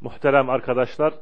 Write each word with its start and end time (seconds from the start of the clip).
Muhterem 0.00 0.50
arkadaşlar, 0.50 1.14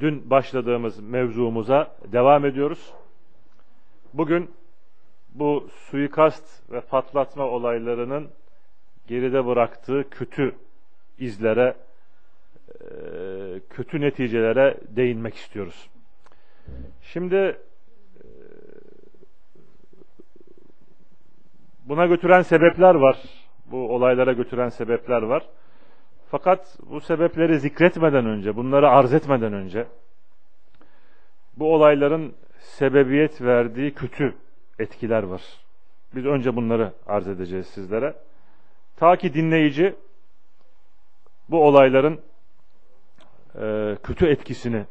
dün 0.00 0.30
başladığımız 0.30 1.00
mevzumuza 1.00 1.96
devam 2.12 2.46
ediyoruz. 2.46 2.92
Bugün 4.14 4.50
bu 5.34 5.68
suikast 5.72 6.72
ve 6.72 6.80
patlatma 6.80 7.44
olaylarının 7.44 8.30
geride 9.06 9.46
bıraktığı 9.46 10.10
kötü 10.10 10.54
izlere, 11.18 11.76
e, 12.68 12.84
kötü 13.70 14.00
neticelere 14.00 14.78
değinmek 14.88 15.34
istiyoruz. 15.34 15.90
Şimdi 17.02 17.36
e, 17.36 17.56
buna 21.84 22.06
götüren 22.06 22.42
sebepler 22.42 22.94
var 22.94 23.18
bu 23.66 23.94
olaylara 23.94 24.32
götüren 24.32 24.68
sebepler 24.68 25.22
var. 25.22 25.46
Fakat 26.30 26.78
bu 26.90 27.00
sebepleri 27.00 27.58
zikretmeden 27.58 28.26
önce, 28.26 28.56
bunları 28.56 28.88
arz 28.88 29.14
etmeden 29.14 29.52
önce 29.52 29.86
bu 31.56 31.74
olayların 31.74 32.34
sebebiyet 32.58 33.42
verdiği 33.42 33.94
kötü 33.94 34.34
etkiler 34.78 35.22
var. 35.22 35.42
Biz 36.14 36.26
önce 36.26 36.56
bunları 36.56 36.92
arz 37.06 37.28
edeceğiz 37.28 37.66
sizlere. 37.66 38.14
Ta 38.96 39.16
ki 39.16 39.34
dinleyici 39.34 39.94
bu 41.48 41.66
olayların 41.66 42.20
e, 43.60 43.96
kötü 44.02 44.26
etkisini 44.26 44.84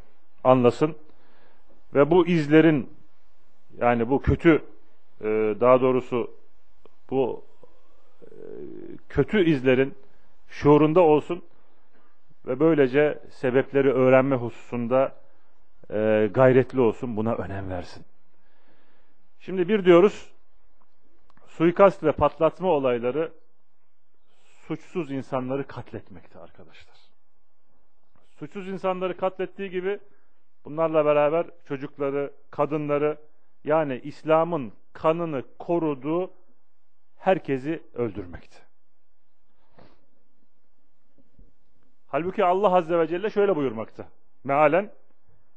anlasın 0.43 0.95
ve 1.93 2.11
bu 2.11 2.27
izlerin 2.27 2.89
yani 3.77 4.09
bu 4.09 4.21
kötü 4.21 4.63
e, 5.21 5.25
daha 5.59 5.81
doğrusu 5.81 6.31
bu 7.09 7.43
kötü 9.09 9.45
izlerin 9.49 9.95
şuurunda 10.49 11.01
olsun 11.01 11.45
ve 12.45 12.59
böylece 12.59 13.19
sebepleri 13.29 13.93
öğrenme 13.93 14.35
hususunda 14.35 15.15
e, 15.91 16.29
gayretli 16.33 16.79
olsun, 16.79 17.17
buna 17.17 17.35
önem 17.35 17.69
versin. 17.69 18.05
Şimdi 19.39 19.69
bir 19.69 19.85
diyoruz, 19.85 20.31
suikast 21.47 22.03
ve 22.03 22.11
patlatma 22.11 22.67
olayları 22.67 23.31
suçsuz 24.67 25.11
insanları 25.11 25.67
katletmekte 25.67 26.39
arkadaşlar. 26.39 26.97
Suçsuz 28.39 28.67
insanları 28.67 29.17
katlettiği 29.17 29.69
gibi 29.69 29.99
bunlarla 30.65 31.05
beraber 31.05 31.47
çocukları, 31.65 32.33
kadınları 32.51 33.17
yani 33.63 34.01
İslam'ın 34.03 34.73
kanını 34.93 35.43
koruduğu 35.59 36.31
herkesi 37.17 37.83
öldürmekti. 37.93 38.68
Halbuki 42.09 42.45
Allah 42.45 42.75
Azze 42.75 42.99
ve 42.99 43.07
Celle 43.07 43.29
şöyle 43.29 43.55
buyurmakta. 43.55 44.07
Mealen 44.43 44.91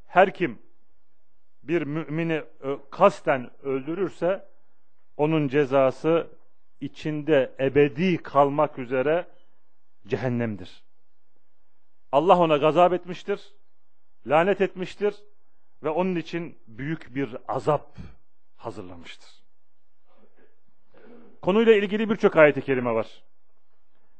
her 0.06 0.34
kim 0.34 0.58
bir 1.62 1.82
mümini 1.82 2.42
kasten 2.90 3.50
öldürürse 3.62 4.48
onun 5.16 5.48
cezası 5.48 6.26
içinde 6.80 7.52
ebedi 7.60 8.16
kalmak 8.16 8.78
üzere 8.78 9.26
cehennemdir. 10.06 10.82
Allah 12.12 12.38
ona 12.38 12.56
gazap 12.56 12.92
etmiştir, 12.92 13.54
lanet 14.26 14.60
etmiştir 14.60 15.14
ve 15.82 15.88
onun 15.88 16.16
için 16.16 16.58
büyük 16.66 17.14
bir 17.14 17.36
azap 17.48 17.96
hazırlamıştır. 18.56 19.30
Konuyla 21.42 21.74
ilgili 21.74 22.10
birçok 22.10 22.36
ayet-i 22.36 22.62
kerime 22.62 22.94
var. 22.94 23.22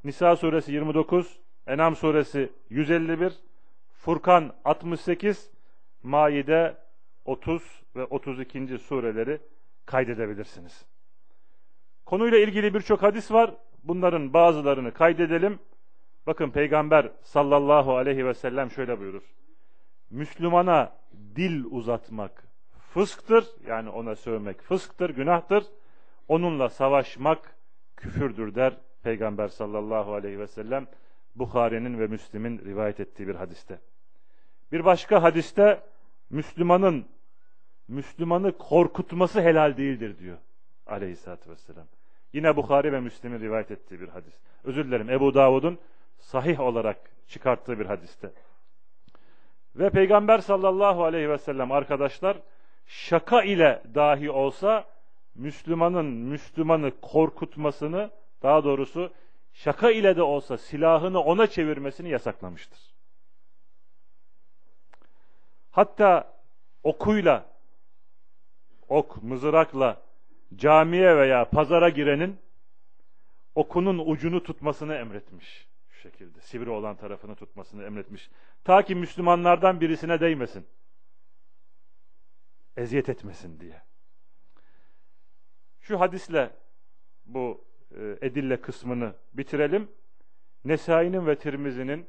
Nisa 0.05 0.37
suresi 0.37 0.73
29, 0.73 1.41
Enam 1.67 1.97
suresi 1.97 2.53
151, 2.71 3.33
Furkan 3.93 4.53
68, 4.65 5.51
Maide 6.03 6.77
30 7.25 7.63
ve 7.97 8.05
32. 8.05 8.79
sureleri 8.79 9.41
kaydedebilirsiniz. 9.87 10.87
Konuyla 12.07 12.39
ilgili 12.39 12.75
birçok 12.75 13.03
hadis 13.03 13.33
var. 13.33 13.55
Bunların 13.85 14.33
bazılarını 14.33 14.93
kaydedelim. 14.93 15.59
Bakın 16.27 16.51
Peygamber 16.51 17.11
sallallahu 17.23 17.97
aleyhi 17.97 18.27
ve 18.27 18.35
sellem 18.35 18.71
şöyle 18.71 19.01
buyurur. 19.01 19.23
Müslümana 20.11 20.93
dil 21.37 21.65
uzatmak 21.65 22.45
fısktır. 22.95 23.47
Yani 23.67 23.89
ona 23.89 24.17
sövmek 24.17 24.63
fısktır, 24.63 25.11
günahtır. 25.11 25.65
Onunla 26.29 26.69
savaşmak 26.69 27.57
küfürdür 27.97 28.55
der 28.55 28.77
Peygamber 29.03 29.49
sallallahu 29.49 30.15
aleyhi 30.15 30.39
ve 30.39 30.47
sellem. 30.47 30.87
Bukhari'nin 31.35 31.99
ve 31.99 32.07
Müslim'in 32.07 32.59
rivayet 32.59 33.01
ettiği 33.01 33.29
bir 33.29 33.35
hadiste. 33.35 33.81
Bir 34.73 34.85
başka 34.85 35.23
hadiste 35.23 35.81
Müslümanın 36.31 37.07
Müslümanı 37.89 38.59
korkutması 38.59 39.41
helal 39.41 39.77
değildir 39.77 40.19
diyor 40.19 40.39
aleyhissalatü 40.87 41.51
vesselam. 41.51 41.87
Yine 42.33 42.57
Bukhari 42.57 42.93
ve 42.93 43.01
Müslim'in 43.01 43.41
rivayet 43.41 43.71
ettiği 43.71 44.01
bir 44.01 44.09
hadis. 44.09 44.35
Özür 44.65 44.85
dilerim 44.85 45.11
Ebu 45.11 45.35
Davud'un 45.35 45.79
sahih 46.19 46.61
olarak 46.61 46.97
çıkarttığı 47.29 47.79
bir 47.79 47.87
hadiste. 47.87 48.33
Ve 49.77 49.91
Peygamber 49.91 50.39
sallallahu 50.39 51.05
aleyhi 51.05 51.31
ve 51.31 51.39
sellem 51.39 51.73
arkadaşlar 51.73 52.37
şaka 52.87 53.43
ile 53.43 53.83
dahi 53.95 54.31
olsa 54.31 54.85
Müslümanın 55.35 56.07
Müslümanı 56.07 56.93
korkutmasını 57.03 58.11
daha 58.43 58.65
doğrusu 58.65 59.13
şaka 59.53 59.91
ile 59.91 60.17
de 60.17 60.23
olsa 60.23 60.59
silahını 60.59 61.21
ona 61.21 61.47
çevirmesini 61.47 62.09
yasaklamıştır. 62.09 62.93
Hatta 65.71 66.39
okuyla, 66.83 67.47
ok, 68.89 69.23
mızrakla 69.23 70.03
camiye 70.55 71.17
veya 71.17 71.51
pazara 71.51 71.89
girenin 71.89 72.39
okunun 73.55 73.99
ucunu 74.07 74.43
tutmasını 74.43 74.95
emretmiş. 74.95 75.69
Şu 75.89 76.01
şekilde 76.01 76.41
sivri 76.41 76.71
olan 76.71 76.97
tarafını 76.97 77.37
tutmasını 77.37 77.85
emretmiş. 77.85 78.31
Ta 78.65 78.83
ki 78.83 78.95
Müslümanlardan 78.95 79.81
birisine 79.81 80.21
değmesin. 80.21 80.67
Eziyet 82.77 83.09
etmesin 83.09 83.61
diye. 83.61 83.83
Şu 85.81 86.01
hadisle 86.01 86.51
bu 87.25 87.65
edille 88.21 88.61
kısmını 88.61 89.13
bitirelim. 89.35 89.89
Nesai'nin 90.65 91.27
ve 91.27 91.39
Tirmizi'nin 91.39 92.07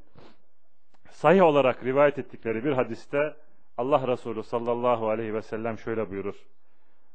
sahih 1.09 1.44
olarak 1.44 1.83
rivayet 1.83 2.19
ettikleri 2.19 2.63
bir 2.63 2.71
hadiste 2.71 3.35
Allah 3.77 4.07
Resulü 4.07 4.43
sallallahu 4.43 5.09
aleyhi 5.09 5.33
ve 5.33 5.41
sellem 5.41 5.77
şöyle 5.77 6.09
buyurur. 6.09 6.35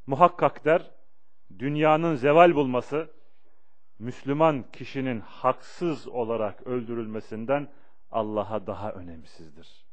Muhakkak 0.06 0.64
der, 0.64 0.90
dünyanın 1.58 2.14
zeval 2.14 2.54
bulması, 2.54 3.10
Müslüman 3.98 4.64
kişinin 4.72 5.20
haksız 5.20 6.08
olarak 6.08 6.66
öldürülmesinden 6.66 7.68
Allah'a 8.10 8.66
daha 8.66 8.92
önemsizdir. 8.92 9.84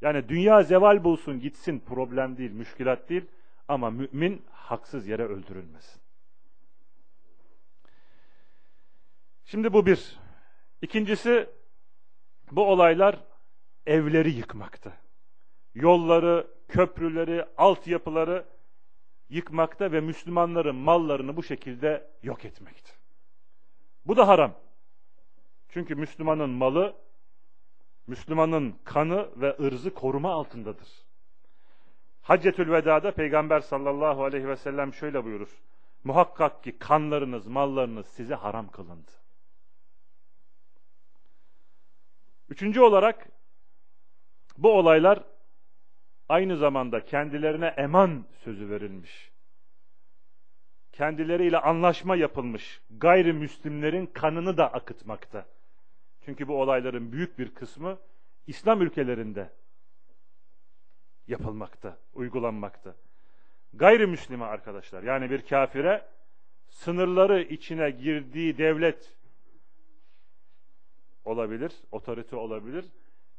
Yani 0.00 0.28
dünya 0.28 0.62
zeval 0.62 1.04
bulsun 1.04 1.40
gitsin 1.40 1.80
problem 1.80 2.36
değil, 2.36 2.50
müşkilat 2.50 3.08
değil 3.08 3.26
ama 3.68 3.90
mümin 3.90 4.44
haksız 4.50 5.08
yere 5.08 5.24
öldürülmesin. 5.24 6.02
Şimdi 9.50 9.72
bu 9.72 9.86
bir. 9.86 10.18
İkincisi 10.82 11.50
bu 12.50 12.64
olaylar 12.70 13.18
evleri 13.86 14.30
yıkmakta. 14.30 14.92
Yolları, 15.74 16.46
köprüleri, 16.68 17.44
altyapıları 17.56 18.44
yıkmakta 19.28 19.92
ve 19.92 20.00
Müslümanların 20.00 20.76
mallarını 20.76 21.36
bu 21.36 21.42
şekilde 21.42 22.10
yok 22.22 22.44
etmekte. 22.44 22.92
Bu 24.06 24.16
da 24.16 24.28
haram. 24.28 24.54
Çünkü 25.68 25.94
Müslümanın 25.94 26.50
malı, 26.50 26.96
Müslümanın 28.06 28.74
kanı 28.84 29.28
ve 29.36 29.56
ırzı 29.60 29.94
koruma 29.94 30.32
altındadır. 30.32 30.88
Haccetül 32.22 32.72
Veda'da 32.72 33.10
Peygamber 33.12 33.60
sallallahu 33.60 34.24
aleyhi 34.24 34.48
ve 34.48 34.56
sellem 34.56 34.94
şöyle 34.94 35.24
buyurur. 35.24 35.62
Muhakkak 36.04 36.64
ki 36.64 36.78
kanlarınız, 36.78 37.46
mallarınız 37.46 38.06
size 38.06 38.34
haram 38.34 38.68
kılındı. 38.68 39.10
Üçüncü 42.48 42.80
olarak 42.80 43.28
bu 44.58 44.72
olaylar 44.72 45.24
aynı 46.28 46.56
zamanda 46.56 47.04
kendilerine 47.04 47.66
eman 47.66 48.24
sözü 48.44 48.70
verilmiş. 48.70 49.30
Kendileriyle 50.92 51.58
anlaşma 51.58 52.16
yapılmış 52.16 52.80
gayrimüslimlerin 52.90 54.06
kanını 54.06 54.56
da 54.56 54.72
akıtmakta. 54.72 55.46
Çünkü 56.24 56.48
bu 56.48 56.60
olayların 56.60 57.12
büyük 57.12 57.38
bir 57.38 57.54
kısmı 57.54 57.98
İslam 58.46 58.82
ülkelerinde 58.82 59.50
yapılmakta, 61.26 61.98
uygulanmakta. 62.14 62.94
Gayrimüslime 63.72 64.44
arkadaşlar 64.44 65.02
yani 65.02 65.30
bir 65.30 65.46
kafire 65.46 66.06
sınırları 66.68 67.42
içine 67.42 67.90
girdiği 67.90 68.58
devlet 68.58 69.14
olabilir, 71.28 71.72
otorite 71.90 72.36
olabilir 72.36 72.84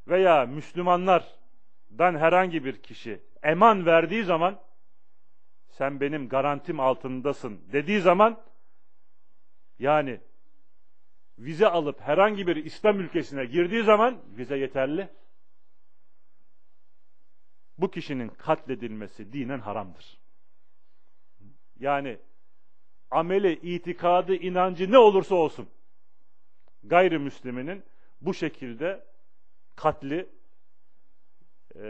veya 0.07 0.45
Müslümanlardan 0.45 2.15
herhangi 2.15 2.65
bir 2.65 2.81
kişi 2.81 3.21
eman 3.43 3.85
verdiği 3.85 4.23
zaman 4.23 4.59
sen 5.69 5.99
benim 5.99 6.29
garantim 6.29 6.79
altındasın 6.79 7.61
dediği 7.71 8.01
zaman 8.01 8.41
yani 9.79 10.19
vize 11.39 11.67
alıp 11.67 12.01
herhangi 12.01 12.47
bir 12.47 12.55
İslam 12.55 12.99
ülkesine 12.99 13.45
girdiği 13.45 13.83
zaman 13.83 14.17
vize 14.37 14.57
yeterli. 14.57 15.09
Bu 17.77 17.91
kişinin 17.91 18.29
katledilmesi 18.29 19.33
dinen 19.33 19.59
haramdır. 19.59 20.19
Yani 21.79 22.17
ameli, 23.11 23.53
itikadı, 23.53 24.35
inancı 24.35 24.91
ne 24.91 24.97
olursa 24.97 25.35
olsun 25.35 25.69
gayrimüsliminin 26.83 27.83
bu 28.21 28.33
şekilde 28.33 29.05
katli 29.75 30.29
e, 31.75 31.81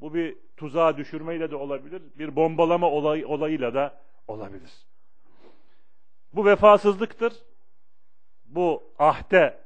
bu 0.00 0.14
bir 0.14 0.36
tuzağa 0.56 0.96
düşürmeyle 0.96 1.50
de 1.50 1.56
olabilir, 1.56 2.02
bir 2.18 2.36
bombalama 2.36 2.90
olay, 2.90 3.24
olayıyla 3.24 3.74
da 3.74 4.00
olabilir. 4.28 4.72
Bu 6.32 6.46
vefasızlıktır. 6.46 7.32
Bu 8.44 8.82
ahde 8.98 9.58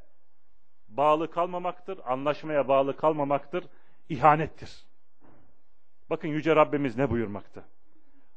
bağlı 0.88 1.30
kalmamaktır, 1.30 2.00
anlaşmaya 2.04 2.68
bağlı 2.68 2.96
kalmamaktır, 2.96 3.64
ihanettir. 4.08 4.86
Bakın 6.10 6.28
Yüce 6.28 6.56
Rabbimiz 6.56 6.96
ne 6.96 7.10
buyurmakta? 7.10 7.64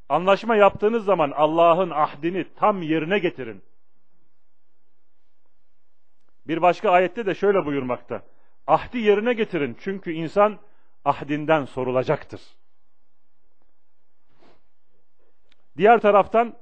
Anlaşma 0.09 0.55
yaptığınız 0.55 1.05
zaman 1.05 1.31
Allah'ın 1.31 1.89
ahdini 1.89 2.45
tam 2.55 2.81
yerine 2.81 3.19
getirin. 3.19 3.61
Bir 6.49 6.61
başka 6.61 6.91
ayette 6.91 7.25
de 7.25 7.35
şöyle 7.35 7.65
buyurmakta. 7.65 8.21
Ahdi 8.67 8.97
yerine 8.97 9.33
getirin 9.33 9.77
çünkü 9.79 10.11
insan 10.11 10.59
ahdinden 11.05 11.65
sorulacaktır. 11.65 12.41
Diğer 15.77 15.99
taraftan 15.99 16.55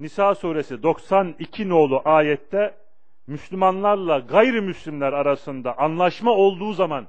Nisa 0.00 0.34
suresi 0.34 0.82
92 0.82 1.68
nolu 1.68 2.02
ayette 2.04 2.78
Müslümanlarla 3.26 4.18
gayrimüslimler 4.18 5.12
arasında 5.12 5.78
anlaşma 5.78 6.30
olduğu 6.30 6.72
zaman 6.72 7.06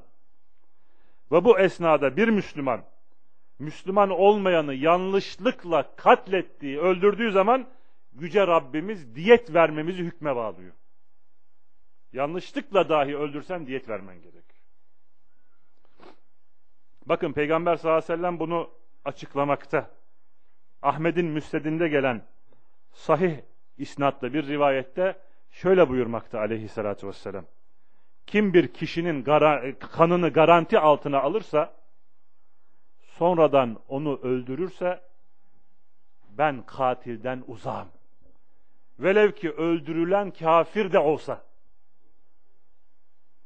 ve 1.31 1.45
bu 1.45 1.59
esnada 1.59 2.17
bir 2.17 2.27
Müslüman 2.27 2.83
Müslüman 3.59 4.09
olmayanı 4.09 4.73
yanlışlıkla 4.73 5.95
katlettiği, 5.95 6.79
öldürdüğü 6.79 7.31
zaman 7.31 7.67
Yüce 8.13 8.47
Rabbimiz 8.47 9.15
diyet 9.15 9.53
vermemizi 9.53 10.03
hükme 10.03 10.35
bağlıyor. 10.35 10.73
Yanlışlıkla 12.13 12.89
dahi 12.89 13.17
öldürsen 13.17 13.67
diyet 13.67 13.89
vermen 13.89 14.21
gerek. 14.21 14.45
Bakın 17.05 17.33
Peygamber 17.33 17.75
sallallahu 17.75 17.97
aleyhi 17.97 18.13
ve 18.13 18.17
sellem 18.17 18.39
bunu 18.39 18.69
açıklamakta. 19.05 19.89
Ahmet'in 20.81 21.25
müstedinde 21.25 21.87
gelen 21.87 22.21
sahih 22.91 23.37
isnatlı 23.77 24.33
bir 24.33 24.47
rivayette 24.47 25.19
şöyle 25.51 25.89
buyurmakta 25.89 26.39
aleyhissalatü 26.39 27.07
vesselam. 27.07 27.45
Kim 28.27 28.53
bir 28.53 28.67
kişinin 28.67 29.23
gara 29.23 29.79
kanını 29.79 30.29
garanti 30.29 30.79
altına 30.79 31.19
alırsa, 31.21 31.73
sonradan 32.99 33.79
onu 33.87 34.19
öldürürse, 34.23 35.01
ben 36.29 36.65
katilden 36.65 37.43
uzağım. 37.47 37.87
Velev 38.99 39.31
ki 39.31 39.51
öldürülen 39.51 40.31
kafir 40.31 40.93
de 40.93 40.99
olsa, 40.99 41.43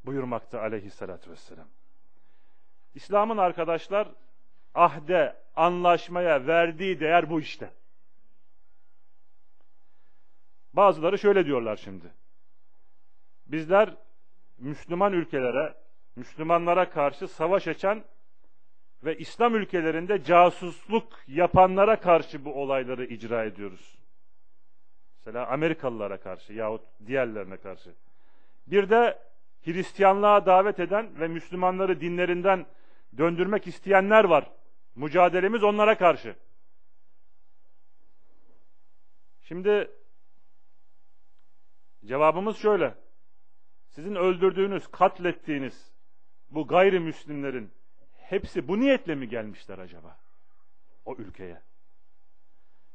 buyurmakta 0.08 0.62
aleyhissalatü 0.62 1.32
vesselam. 1.32 1.68
İslam'ın 2.96 3.38
arkadaşlar 3.38 4.08
ahde, 4.74 5.36
anlaşmaya 5.56 6.48
verdiği 6.48 7.00
değer 7.00 7.30
bu 7.30 7.40
işte. 7.40 7.70
Bazıları 10.74 11.18
şöyle 11.18 11.46
diyorlar 11.46 11.76
şimdi. 11.76 12.06
Bizler 13.48 13.96
Müslüman 14.58 15.14
ülkelere, 15.14 15.74
Müslümanlara 16.16 16.90
karşı 16.90 17.28
savaş 17.28 17.68
açan 17.68 18.04
ve 19.04 19.18
İslam 19.18 19.56
ülkelerinde 19.56 20.24
casusluk 20.24 21.20
yapanlara 21.28 22.00
karşı 22.00 22.46
bu 22.46 22.62
olayları 22.62 23.06
icra 23.06 23.44
ediyoruz. 23.44 23.98
Mesela 25.18 25.48
Amerikalılara 25.48 26.18
karşı 26.18 26.54
yahut 26.54 26.82
diğerlerine 27.08 27.58
karşı. 27.58 27.94
Bir 28.68 28.90
de 28.90 29.27
Hristiyanlığa 29.68 30.46
davet 30.46 30.80
eden 30.80 31.20
ve 31.20 31.28
Müslümanları 31.28 32.02
dinlerinden 32.02 32.66
döndürmek 33.18 33.68
isteyenler 33.68 34.24
var. 34.24 34.52
Mücadelemiz 34.96 35.64
onlara 35.64 35.98
karşı. 35.98 36.36
Şimdi 39.42 39.92
cevabımız 42.06 42.58
şöyle. 42.58 42.94
Sizin 43.90 44.16
öldürdüğünüz, 44.16 44.88
katlettiğiniz 44.88 45.92
bu 46.50 46.68
gayrimüslimlerin 46.68 47.72
hepsi 48.18 48.68
bu 48.68 48.80
niyetle 48.80 49.16
mi 49.16 49.30
gelmişler 49.30 49.78
acaba? 49.78 50.18
O 51.06 51.16
ülkeye. 51.16 51.62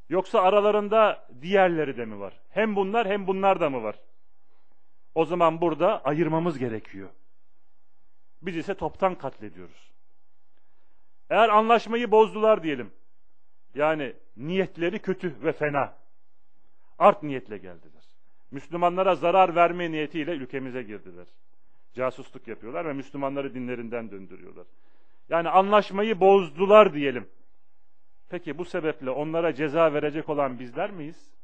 Yoksa 0.08 0.40
aralarında 0.40 1.28
diğerleri 1.40 1.96
de 1.96 2.04
mi 2.04 2.20
var? 2.20 2.40
Hem 2.50 2.76
bunlar 2.76 3.08
hem 3.08 3.26
bunlar 3.26 3.60
da 3.60 3.70
mı 3.70 3.82
var? 3.82 4.00
O 5.14 5.24
zaman 5.24 5.60
burada 5.60 6.04
ayırmamız 6.04 6.58
gerekiyor. 6.58 7.08
Biz 8.42 8.56
ise 8.56 8.74
toptan 8.74 9.14
katlediyoruz. 9.14 9.92
Eğer 11.30 11.48
anlaşmayı 11.48 12.10
bozdular 12.10 12.62
diyelim. 12.62 12.90
Yani 13.74 14.12
niyetleri 14.36 14.98
kötü 14.98 15.42
ve 15.42 15.52
fena. 15.52 15.94
Art 16.98 17.22
niyetle 17.22 17.58
geldiler. 17.58 18.02
Müslümanlara 18.50 19.14
zarar 19.14 19.54
verme 19.54 19.90
niyetiyle 19.90 20.32
ülkemize 20.32 20.82
girdiler. 20.82 21.26
Casusluk 21.94 22.48
yapıyorlar 22.48 22.86
ve 22.86 22.92
Müslümanları 22.92 23.54
dinlerinden 23.54 24.10
döndürüyorlar. 24.10 24.66
Yani 25.28 25.48
anlaşmayı 25.48 26.20
bozdular 26.20 26.94
diyelim. 26.94 27.28
Peki 28.28 28.58
bu 28.58 28.64
sebeple 28.64 29.10
onlara 29.10 29.54
ceza 29.54 29.94
verecek 29.94 30.28
olan 30.28 30.58
bizler 30.58 30.90
miyiz? 30.90 31.34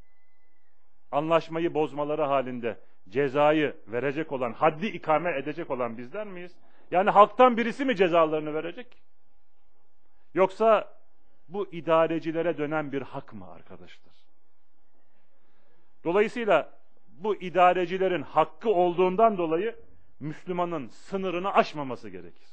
Anlaşmayı 1.13 1.75
bozmaları 1.75 2.23
halinde 2.23 2.79
cezayı 3.09 3.77
verecek 3.87 4.33
olan, 4.33 4.53
haddi 4.53 4.87
ikame 4.87 5.39
edecek 5.39 5.71
olan 5.71 5.99
bizler 5.99 6.27
miyiz? 6.27 6.53
Yani 6.91 7.11
halktan 7.11 7.57
birisi 7.57 7.85
mi 7.85 7.97
cezalarını 7.97 8.55
verecek? 8.55 8.87
Yoksa 10.35 10.99
bu 11.49 11.69
idarecilere 11.73 12.59
dönen 12.59 12.93
bir 12.93 13.03
hak 13.03 13.33
mı 13.33 13.51
arkadaşlar? 13.51 14.15
Dolayısıyla 16.05 16.71
bu 17.09 17.37
idarecilerin 17.37 18.23
hakkı 18.23 18.71
olduğundan 18.71 19.39
dolayı 19.39 19.77
Müslümanın 20.21 20.89
sınırını 20.89 21.55
aşmaması 21.55 22.09
gerekir. 22.09 22.49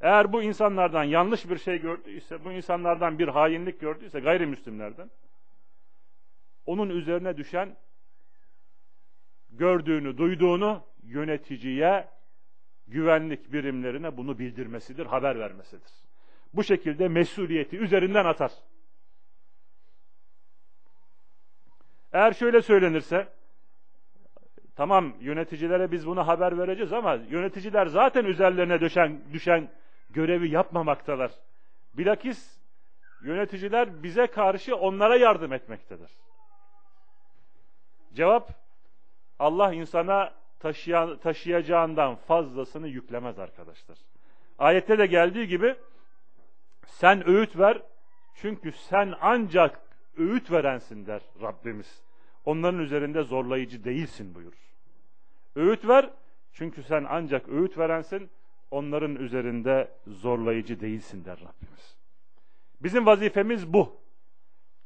Eğer 0.00 0.32
bu 0.32 0.42
insanlardan 0.42 1.04
yanlış 1.04 1.50
bir 1.50 1.58
şey 1.58 1.80
gördüyse, 1.80 2.44
bu 2.44 2.52
insanlardan 2.52 3.18
bir 3.18 3.28
hainlik 3.28 3.80
gördüyse 3.80 4.20
gayrimüslimlerden, 4.20 5.10
onun 6.66 6.90
üzerine 6.90 7.36
düşen 7.36 7.76
gördüğünü, 9.50 10.18
duyduğunu 10.18 10.82
yöneticiye, 11.02 12.08
güvenlik 12.86 13.52
birimlerine 13.52 14.16
bunu 14.16 14.38
bildirmesidir, 14.38 15.06
haber 15.06 15.38
vermesidir. 15.38 15.92
Bu 16.54 16.64
şekilde 16.64 17.08
mesuliyeti 17.08 17.78
üzerinden 17.78 18.24
atar. 18.24 18.52
Eğer 22.12 22.32
şöyle 22.32 22.62
söylenirse, 22.62 23.28
tamam 24.76 25.14
yöneticilere 25.20 25.92
biz 25.92 26.06
bunu 26.06 26.26
haber 26.26 26.58
vereceğiz 26.58 26.92
ama 26.92 27.14
yöneticiler 27.14 27.86
zaten 27.86 28.24
üzerlerine 28.24 28.80
düşen, 28.80 29.20
düşen 29.32 29.70
görevi 30.10 30.50
yapmamaktalar. 30.50 31.30
Bilakis 31.94 32.60
yöneticiler 33.22 34.02
bize 34.02 34.26
karşı 34.26 34.76
onlara 34.76 35.16
yardım 35.16 35.52
etmektedir. 35.52 36.10
Cevap, 38.14 38.50
Allah 39.38 39.72
insana 39.72 40.34
taşıyan, 40.58 41.18
taşıyacağından 41.18 42.14
fazlasını 42.14 42.88
yüklemez 42.88 43.38
arkadaşlar. 43.38 43.98
Ayette 44.58 44.98
de 44.98 45.06
geldiği 45.06 45.48
gibi 45.48 45.74
sen 46.86 47.28
öğüt 47.28 47.58
ver 47.58 47.82
çünkü 48.34 48.72
sen 48.72 49.14
ancak 49.20 49.80
öğüt 50.16 50.50
verensin 50.50 51.06
der 51.06 51.22
Rabbimiz. 51.42 52.02
Onların 52.44 52.80
üzerinde 52.80 53.22
zorlayıcı 53.22 53.84
değilsin 53.84 54.34
buyurur. 54.34 54.74
Öğüt 55.56 55.88
ver 55.88 56.10
çünkü 56.52 56.82
sen 56.82 57.06
ancak 57.08 57.48
öğüt 57.48 57.78
verensin 57.78 58.30
onların 58.70 59.16
üzerinde 59.16 59.90
zorlayıcı 60.06 60.80
değilsin 60.80 61.24
der 61.24 61.40
Rabbimiz. 61.40 61.96
Bizim 62.80 63.06
vazifemiz 63.06 63.72
bu. 63.72 64.00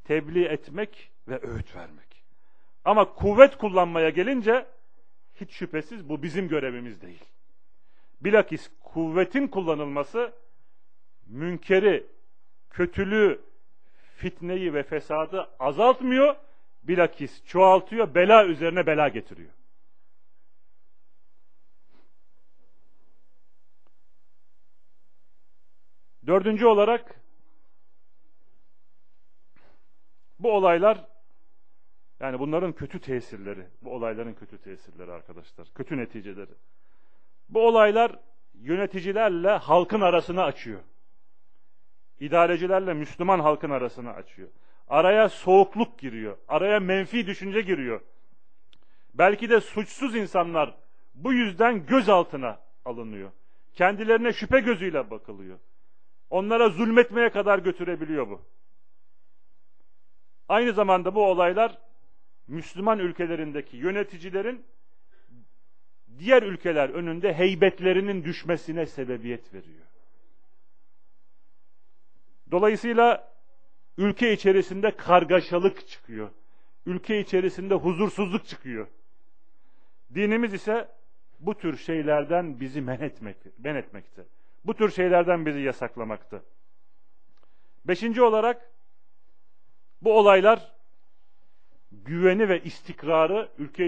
Tebliğ 0.04 0.44
etmek 0.44 1.10
ve 1.28 1.40
öğüt 1.42 1.76
vermek. 1.76 2.07
Ama 2.84 3.14
kuvvet 3.14 3.58
kullanmaya 3.58 4.10
gelince 4.10 4.66
hiç 5.34 5.52
şüphesiz 5.52 6.08
bu 6.08 6.22
bizim 6.22 6.48
görevimiz 6.48 7.02
değil. 7.02 7.24
Bilakis 8.20 8.70
kuvvetin 8.80 9.48
kullanılması 9.48 10.32
münkeri, 11.26 12.06
kötülüğü, 12.70 13.40
fitneyi 14.16 14.74
ve 14.74 14.82
fesadı 14.82 15.50
azaltmıyor, 15.58 16.36
bilakis 16.82 17.44
çoğaltıyor, 17.44 18.14
bela 18.14 18.46
üzerine 18.46 18.86
bela 18.86 19.08
getiriyor. 19.08 19.50
Dördüncü 26.26 26.66
olarak 26.66 27.20
bu 30.38 30.52
olaylar 30.52 31.06
yani 32.20 32.38
bunların 32.38 32.72
kötü 32.72 33.00
tesirleri, 33.00 33.66
bu 33.82 33.94
olayların 33.94 34.34
kötü 34.34 34.58
tesirleri 34.58 35.12
arkadaşlar, 35.12 35.68
kötü 35.74 35.96
neticeleri. 35.96 36.50
Bu 37.48 37.66
olaylar 37.66 38.18
yöneticilerle 38.54 39.50
halkın 39.50 40.00
arasını 40.00 40.42
açıyor. 40.42 40.80
İdarecilerle 42.20 42.94
Müslüman 42.94 43.40
halkın 43.40 43.70
arasını 43.70 44.12
açıyor. 44.12 44.48
Araya 44.88 45.28
soğukluk 45.28 45.98
giriyor. 45.98 46.36
Araya 46.48 46.80
menfi 46.80 47.26
düşünce 47.26 47.60
giriyor. 47.60 48.00
Belki 49.14 49.50
de 49.50 49.60
suçsuz 49.60 50.16
insanlar 50.16 50.74
bu 51.14 51.32
yüzden 51.32 51.86
gözaltına 51.86 52.58
alınıyor. 52.84 53.30
Kendilerine 53.74 54.32
şüphe 54.32 54.60
gözüyle 54.60 55.10
bakılıyor. 55.10 55.58
Onlara 56.30 56.68
zulmetmeye 56.68 57.30
kadar 57.30 57.58
götürebiliyor 57.58 58.28
bu. 58.28 58.42
Aynı 60.48 60.72
zamanda 60.72 61.14
bu 61.14 61.26
olaylar 61.26 61.78
Müslüman 62.48 62.98
ülkelerindeki 62.98 63.76
yöneticilerin 63.76 64.64
diğer 66.18 66.42
ülkeler 66.42 66.88
önünde 66.88 67.34
heybetlerinin 67.34 68.24
düşmesine 68.24 68.86
sebebiyet 68.86 69.54
veriyor. 69.54 69.86
Dolayısıyla 72.50 73.34
ülke 73.98 74.32
içerisinde 74.32 74.96
kargaşalık 74.96 75.88
çıkıyor. 75.88 76.30
Ülke 76.86 77.20
içerisinde 77.20 77.74
huzursuzluk 77.74 78.46
çıkıyor. 78.46 78.86
Dinimiz 80.14 80.54
ise 80.54 80.88
bu 81.40 81.54
tür 81.54 81.76
şeylerden 81.76 82.60
bizi 82.60 82.80
men, 82.80 83.00
etmek, 83.00 83.36
men 83.58 83.74
etmekte. 83.74 84.24
Bu 84.64 84.74
tür 84.74 84.90
şeylerden 84.90 85.46
bizi 85.46 85.60
yasaklamakta. 85.60 86.42
Beşinci 87.84 88.22
olarak 88.22 88.70
bu 90.02 90.18
olaylar 90.18 90.77
güveni 91.92 92.48
ve 92.48 92.62
istikrarı, 92.62 93.48
ülke 93.58 93.86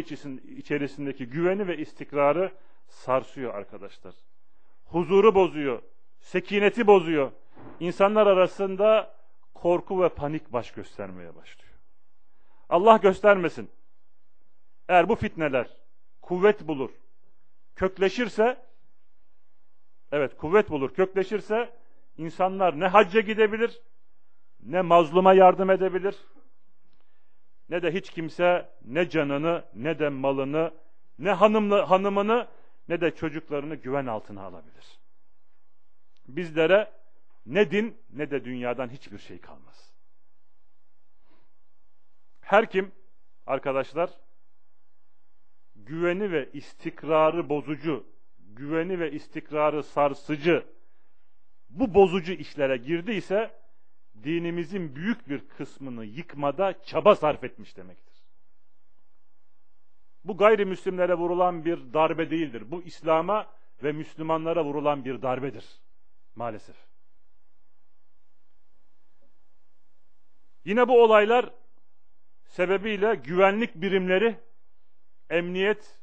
içerisindeki 0.57 1.27
güveni 1.27 1.67
ve 1.67 1.77
istikrarı 1.77 2.53
sarsıyor 2.87 3.55
arkadaşlar. 3.55 4.15
Huzuru 4.85 5.35
bozuyor, 5.35 5.83
sekineti 6.21 6.87
bozuyor. 6.87 7.33
İnsanlar 7.81 8.27
arasında 8.27 9.15
korku 9.55 10.03
ve 10.03 10.09
panik 10.09 10.53
baş 10.53 10.73
göstermeye 10.73 11.37
başlıyor. 11.37 11.75
Allah 12.69 12.97
göstermesin. 12.97 13.71
Eğer 14.89 15.09
bu 15.09 15.15
fitneler 15.15 15.77
kuvvet 16.23 16.69
bulur, 16.69 16.91
kökleşirse, 17.77 18.67
evet 20.13 20.37
kuvvet 20.37 20.71
bulur, 20.71 20.95
kökleşirse 20.95 21.73
insanlar 22.17 22.81
ne 22.81 22.87
hacca 22.87 23.21
gidebilir, 23.21 23.81
ne 24.63 24.81
mazluma 24.81 25.35
yardım 25.35 25.71
edebilir, 25.71 26.17
ne 27.71 27.83
de 27.83 27.95
hiç 27.95 28.11
kimse 28.11 28.69
ne 28.85 29.09
canını, 29.09 29.65
ne 29.75 29.99
de 29.99 30.09
malını, 30.09 30.75
ne 31.19 31.31
hanımlı, 31.31 31.81
hanımını, 31.81 32.49
ne 32.89 33.01
de 33.01 33.15
çocuklarını 33.15 33.75
güven 33.75 34.07
altına 34.07 34.43
alabilir. 34.43 34.99
Bizlere 36.29 36.93
ne 37.47 37.71
din 37.71 37.97
ne 38.11 38.31
de 38.31 38.45
dünyadan 38.45 38.89
hiçbir 38.89 39.19
şey 39.19 39.41
kalmaz. 39.41 39.93
Her 42.41 42.71
kim 42.71 42.93
arkadaşlar 43.47 44.11
güveni 45.75 46.33
ve 46.33 46.51
istikrarı 46.53 47.49
bozucu, 47.49 48.07
güveni 48.39 49.01
ve 49.01 49.13
istikrarı 49.13 49.83
sarsıcı 49.83 50.67
bu 51.69 51.95
bozucu 51.95 52.33
işlere 52.33 52.77
girdiyse 52.77 53.60
dinimizin 54.25 54.97
büyük 54.97 55.29
bir 55.29 55.49
kısmını 55.49 56.05
yıkmada 56.05 56.83
çaba 56.83 57.15
sarf 57.15 57.45
etmiş 57.45 57.77
demektir. 57.77 58.11
Bu 60.25 60.37
gayrimüslimlere 60.37 61.15
vurulan 61.15 61.65
bir 61.65 61.93
darbe 61.93 62.31
değildir. 62.31 62.71
Bu 62.71 62.83
İslam'a 62.83 63.47
ve 63.83 63.93
Müslümanlara 63.93 64.65
vurulan 64.65 65.05
bir 65.05 65.23
darbedir. 65.23 65.81
Maalesef. 66.35 66.77
Yine 70.65 70.89
bu 70.89 71.03
olaylar 71.03 71.51
sebebiyle 72.45 73.15
güvenlik 73.15 73.75
birimleri, 73.75 74.37
emniyet, 75.31 75.99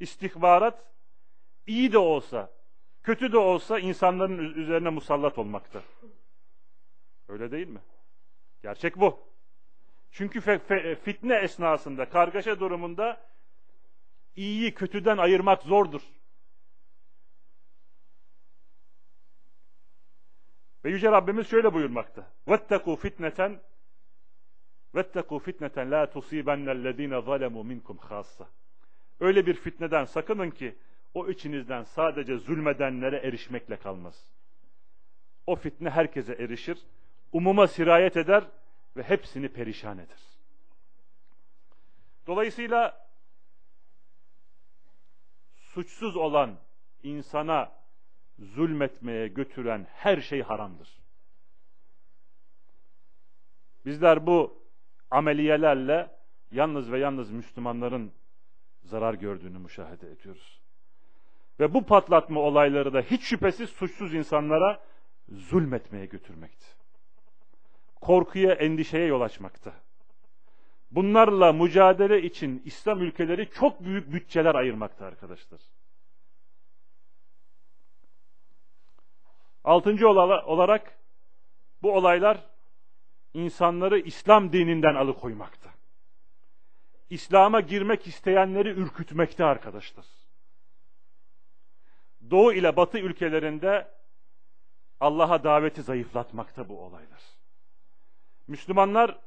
istihbarat 0.00 0.84
iyi 1.66 1.92
de 1.92 1.98
olsa, 1.98 2.52
kötü 3.02 3.32
de 3.32 3.38
olsa 3.38 3.78
insanların 3.78 4.54
üzerine 4.54 4.88
musallat 4.88 5.38
olmakta. 5.38 5.82
Öyle 7.27 7.51
değil 7.51 7.67
mi? 7.67 7.81
Gerçek 8.61 8.99
bu. 8.99 9.19
Çünkü 10.11 10.41
fitne 10.95 11.35
esnasında, 11.35 12.09
kargaşa 12.09 12.59
durumunda 12.59 13.21
iyiyi 14.35 14.73
kötüden 14.73 15.17
ayırmak 15.17 15.63
zordur. 15.63 16.01
Ve 20.85 20.89
Yüce 20.89 21.11
Rabbimiz 21.11 21.47
şöyle 21.47 21.73
buyurmakta. 21.73 22.31
وَاتَّقُوا 22.47 22.97
fitneten 22.97 23.61
وَاتَّقُوا 24.93 25.39
fitneten 25.39 25.91
la 25.91 26.09
tusibennellezine 26.09 27.21
zalemu 27.21 27.63
minkum 27.63 27.97
khassa. 27.97 28.49
Öyle 29.19 29.45
bir 29.45 29.53
fitneden 29.53 30.05
sakının 30.05 30.51
ki 30.51 30.77
o 31.13 31.29
içinizden 31.29 31.83
sadece 31.83 32.37
zulmedenlere 32.37 33.17
erişmekle 33.17 33.77
kalmaz. 33.77 34.31
O 35.47 35.55
fitne 35.55 35.89
herkese 35.89 36.33
erişir 36.33 36.77
umuma 37.32 37.66
sirayet 37.66 38.16
eder 38.16 38.44
ve 38.96 39.02
hepsini 39.02 39.48
perişan 39.48 39.98
eder. 39.98 40.20
Dolayısıyla 42.26 43.08
suçsuz 45.56 46.16
olan 46.16 46.56
insana 47.02 47.72
zulmetmeye 48.38 49.28
götüren 49.28 49.86
her 49.90 50.20
şey 50.20 50.42
haramdır. 50.42 50.98
Bizler 53.84 54.26
bu 54.26 54.62
ameliyelerle 55.10 56.10
yalnız 56.50 56.92
ve 56.92 56.98
yalnız 56.98 57.30
Müslümanların 57.30 58.12
zarar 58.82 59.14
gördüğünü 59.14 59.58
müşahede 59.58 60.10
ediyoruz. 60.10 60.60
Ve 61.60 61.74
bu 61.74 61.86
patlatma 61.86 62.40
olayları 62.40 62.92
da 62.92 63.00
hiç 63.00 63.22
şüphesiz 63.22 63.70
suçsuz 63.70 64.14
insanlara 64.14 64.84
zulmetmeye 65.28 66.06
götürmekti 66.06 66.77
korkuya, 68.00 68.54
endişeye 68.54 69.06
yol 69.06 69.20
açmakta. 69.20 69.72
Bunlarla 70.90 71.52
mücadele 71.52 72.22
için 72.22 72.62
İslam 72.64 73.02
ülkeleri 73.02 73.50
çok 73.50 73.84
büyük 73.84 74.12
bütçeler 74.12 74.54
ayırmakta 74.54 75.06
arkadaşlar. 75.06 75.60
Altıncı 79.64 80.08
olarak 80.08 80.98
bu 81.82 81.92
olaylar 81.92 82.46
insanları 83.34 83.98
İslam 83.98 84.52
dininden 84.52 84.94
alıkoymakta. 84.94 85.70
İslam'a 87.10 87.60
girmek 87.60 88.06
isteyenleri 88.06 88.68
ürkütmekte 88.68 89.44
arkadaşlar. 89.44 90.06
Doğu 92.30 92.52
ile 92.52 92.76
Batı 92.76 92.98
ülkelerinde 92.98 93.88
Allah'a 95.00 95.44
daveti 95.44 95.82
zayıflatmakta 95.82 96.68
bu 96.68 96.80
olaylar. 96.80 97.37
Müslümanlar 98.48 99.18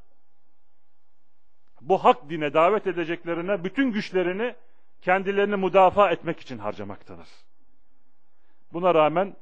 bu 1.81 2.03
hak 2.03 2.29
dine 2.29 2.53
davet 2.53 2.87
edeceklerine 2.87 3.63
bütün 3.63 3.91
güçlerini 3.91 4.55
kendilerini 5.01 5.55
müdafaa 5.55 6.11
etmek 6.11 6.39
için 6.39 6.57
harcamaktadır. 6.57 7.27
Buna 8.73 8.95
rağmen 8.95 9.35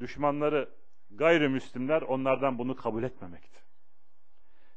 düşmanları 0.00 0.68
gayrimüslimler 1.10 2.02
onlardan 2.02 2.58
bunu 2.58 2.76
kabul 2.76 3.02
etmemekte. 3.02 3.58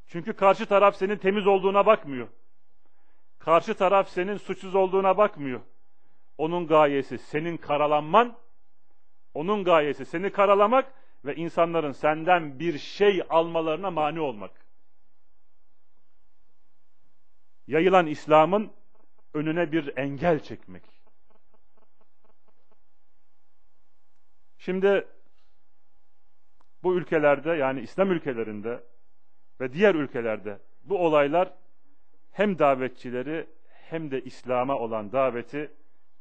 Çünkü 0.07 0.33
karşı 0.33 0.65
taraf 0.65 0.95
senin 0.95 1.17
temiz 1.17 1.47
olduğuna 1.47 1.85
bakmıyor. 1.85 2.27
Karşı 3.39 3.73
taraf 3.73 4.09
senin 4.09 4.37
suçsuz 4.37 4.75
olduğuna 4.75 5.17
bakmıyor. 5.17 5.61
Onun 6.37 6.67
gayesi 6.67 7.17
senin 7.17 7.57
karalanman, 7.57 8.37
onun 9.33 9.63
gayesi 9.63 10.05
seni 10.05 10.29
karalamak 10.29 10.93
ve 11.25 11.35
insanların 11.35 11.91
senden 11.91 12.59
bir 12.59 12.77
şey 12.77 13.23
almalarına 13.29 13.91
mani 13.91 14.19
olmak. 14.19 14.51
Yayılan 17.67 18.07
İslam'ın 18.07 18.71
önüne 19.33 19.71
bir 19.71 19.97
engel 19.97 20.39
çekmek. 20.39 20.83
Şimdi 24.57 25.07
bu 26.83 26.95
ülkelerde 26.95 27.49
yani 27.49 27.81
İslam 27.81 28.11
ülkelerinde 28.11 28.83
ve 29.61 29.73
diğer 29.73 29.95
ülkelerde 29.95 30.59
bu 30.83 31.05
olaylar 31.05 31.53
hem 32.31 32.59
davetçileri 32.59 33.47
hem 33.67 34.11
de 34.11 34.21
İslam'a 34.21 34.77
olan 34.77 35.11
daveti 35.11 35.71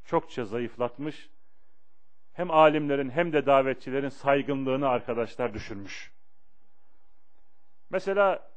çokça 0.04 0.44
zayıflatmış. 0.44 1.30
Hem 2.36 2.50
alimlerin 2.50 3.10
hem 3.10 3.32
de 3.32 3.46
davetçilerin 3.46 4.08
saygınlığını 4.08 4.88
arkadaşlar 4.88 5.54
düşürmüş. 5.54 6.12
Mesela 7.90 8.50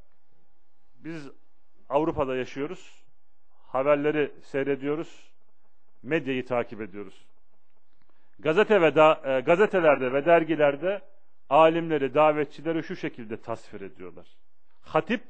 biz 0.96 1.30
Avrupa'da 1.90 2.36
yaşıyoruz. 2.36 3.04
Haberleri 3.68 4.32
seyrediyoruz. 4.42 5.32
Medyayı 6.04 6.46
takip 6.46 6.82
ediyoruz. 6.82 7.26
Gazete 8.40 8.82
ve 8.82 8.96
da, 8.96 9.22
e, 9.26 9.40
gazetelerde 9.40 10.14
ve 10.14 10.26
dergilerde 10.26 11.02
alimleri, 11.50 12.14
davetçileri 12.14 12.84
şu 12.84 12.96
şekilde 12.96 13.42
tasvir 13.42 13.82
ediyorlar. 13.82 14.28
Hatip 14.82 15.24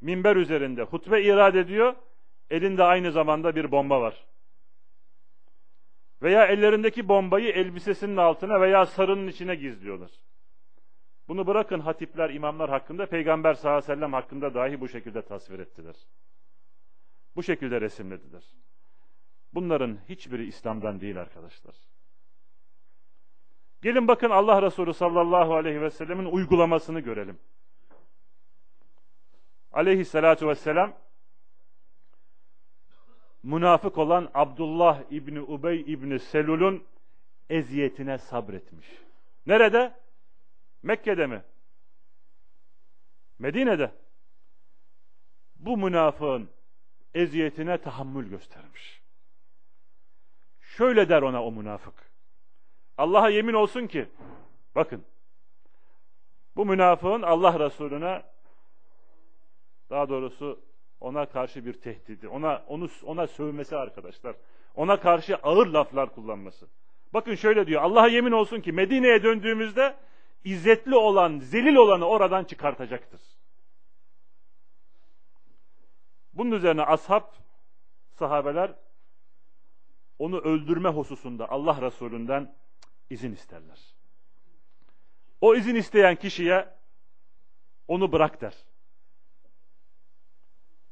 minber 0.00 0.36
üzerinde 0.36 0.82
hutbe 0.82 1.22
irad 1.22 1.54
ediyor. 1.54 1.94
Elinde 2.50 2.84
aynı 2.84 3.12
zamanda 3.12 3.56
bir 3.56 3.70
bomba 3.70 4.00
var. 4.00 4.24
Veya 6.22 6.46
ellerindeki 6.46 7.08
bombayı 7.08 7.48
elbisesinin 7.52 8.16
altına 8.16 8.60
veya 8.60 8.86
sarının 8.86 9.28
içine 9.28 9.54
gizliyorlar. 9.54 10.10
Bunu 11.28 11.46
bırakın 11.46 11.80
hatipler, 11.80 12.30
imamlar 12.30 12.70
hakkında, 12.70 13.06
Peygamber 13.06 13.54
sallallahu 13.54 13.76
aleyhi 13.78 13.92
ve 13.92 13.94
sellem 13.94 14.12
hakkında 14.12 14.54
dahi 14.54 14.80
bu 14.80 14.88
şekilde 14.88 15.22
tasvir 15.22 15.58
ettiler. 15.58 15.94
Bu 17.36 17.42
şekilde 17.42 17.80
resimlediler. 17.80 18.42
Bunların 19.54 19.98
hiçbiri 20.08 20.46
İslam'dan 20.46 21.00
değil 21.00 21.20
arkadaşlar. 21.20 21.74
Gelin 23.82 24.08
bakın 24.08 24.30
Allah 24.30 24.62
Resulü 24.62 24.94
sallallahu 24.94 25.54
aleyhi 25.54 25.80
ve 25.80 25.90
sellemin 25.90 26.24
uygulamasını 26.24 27.00
görelim. 27.00 27.38
Aleyhissalatu 29.72 30.48
vesselam 30.48 30.92
münafık 33.42 33.98
olan 33.98 34.30
Abdullah 34.34 35.02
İbni 35.10 35.40
Ubey 35.40 35.80
İbni 35.80 36.18
Selul'un 36.18 36.84
eziyetine 37.50 38.18
sabretmiş. 38.18 38.86
Nerede? 39.46 39.94
Mekke'de 40.82 41.26
mi? 41.26 41.42
Medine'de. 43.38 43.92
Bu 45.56 45.76
münafığın 45.76 46.50
eziyetine 47.14 47.78
tahammül 47.78 48.28
göstermiş. 48.28 49.02
Şöyle 50.60 51.08
der 51.08 51.22
ona 51.22 51.44
o 51.44 51.52
münafık. 51.52 51.94
Allah'a 52.98 53.28
yemin 53.28 53.54
olsun 53.54 53.86
ki, 53.86 54.08
bakın, 54.74 55.04
bu 56.56 56.66
münafığın 56.66 57.22
Allah 57.22 57.60
Resulüne, 57.60 58.22
daha 59.90 60.08
doğrusu 60.08 60.60
ona 61.02 61.26
karşı 61.26 61.66
bir 61.66 61.72
tehdidi, 61.72 62.28
ona 62.28 62.62
onu 62.68 62.88
ona 63.04 63.26
sövmesi 63.26 63.76
arkadaşlar. 63.76 64.36
Ona 64.74 65.00
karşı 65.00 65.36
ağır 65.36 65.66
laflar 65.66 66.14
kullanması. 66.14 66.68
Bakın 67.14 67.34
şöyle 67.34 67.66
diyor. 67.66 67.82
Allah'a 67.82 68.08
yemin 68.08 68.32
olsun 68.32 68.60
ki 68.60 68.72
Medine'ye 68.72 69.22
döndüğümüzde 69.22 69.96
izzetli 70.44 70.94
olan, 70.94 71.38
zelil 71.38 71.76
olanı 71.76 72.04
oradan 72.04 72.44
çıkartacaktır. 72.44 73.20
Bunun 76.32 76.50
üzerine 76.50 76.82
ashab, 76.82 77.24
sahabeler 78.10 78.74
onu 80.18 80.38
öldürme 80.38 80.88
hususunda 80.88 81.50
Allah 81.50 81.80
Resulü'nden 81.82 82.54
izin 83.10 83.32
isterler. 83.32 83.80
O 85.40 85.54
izin 85.54 85.74
isteyen 85.74 86.16
kişiye 86.16 86.68
onu 87.88 88.12
bırak 88.12 88.40
der. 88.40 88.54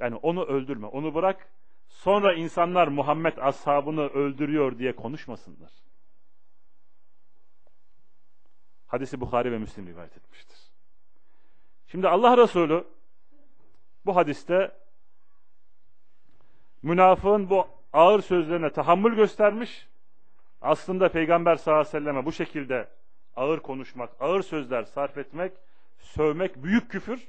Yani 0.00 0.16
onu 0.16 0.44
öldürme, 0.44 0.86
onu 0.86 1.14
bırak. 1.14 1.48
Sonra 1.88 2.34
insanlar 2.34 2.88
Muhammed 2.88 3.36
ashabını 3.36 4.08
öldürüyor 4.08 4.78
diye 4.78 4.96
konuşmasınlar. 4.96 5.70
Hadisi 8.86 9.20
Bukhari 9.20 9.52
ve 9.52 9.58
Müslim 9.58 9.86
rivayet 9.86 10.16
etmiştir. 10.16 10.58
Şimdi 11.86 12.08
Allah 12.08 12.36
Resulü 12.36 12.84
bu 14.06 14.16
hadiste 14.16 14.76
münafığın 16.82 17.50
bu 17.50 17.68
ağır 17.92 18.20
sözlerine 18.20 18.70
tahammül 18.70 19.14
göstermiş. 19.14 19.88
Aslında 20.60 21.08
Peygamber 21.08 21.56
sallallahu 21.56 21.80
aleyhi 21.80 21.96
ve 21.96 22.00
selleme 22.00 22.24
bu 22.26 22.32
şekilde 22.32 22.88
ağır 23.36 23.60
konuşmak, 23.60 24.10
ağır 24.20 24.42
sözler 24.42 24.82
sarf 24.82 25.18
etmek, 25.18 25.52
sövmek 25.98 26.62
büyük 26.64 26.90
küfür. 26.90 27.28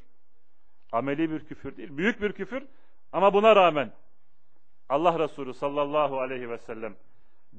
Ameli 0.91 1.31
bir 1.31 1.39
küfür 1.39 1.77
değil, 1.77 1.97
büyük 1.97 2.21
bir 2.21 2.31
küfür. 2.31 2.63
Ama 3.11 3.33
buna 3.33 3.55
rağmen 3.55 3.91
Allah 4.89 5.19
Resulü 5.19 5.53
sallallahu 5.53 6.19
aleyhi 6.19 6.49
ve 6.49 6.57
sellem 6.57 6.95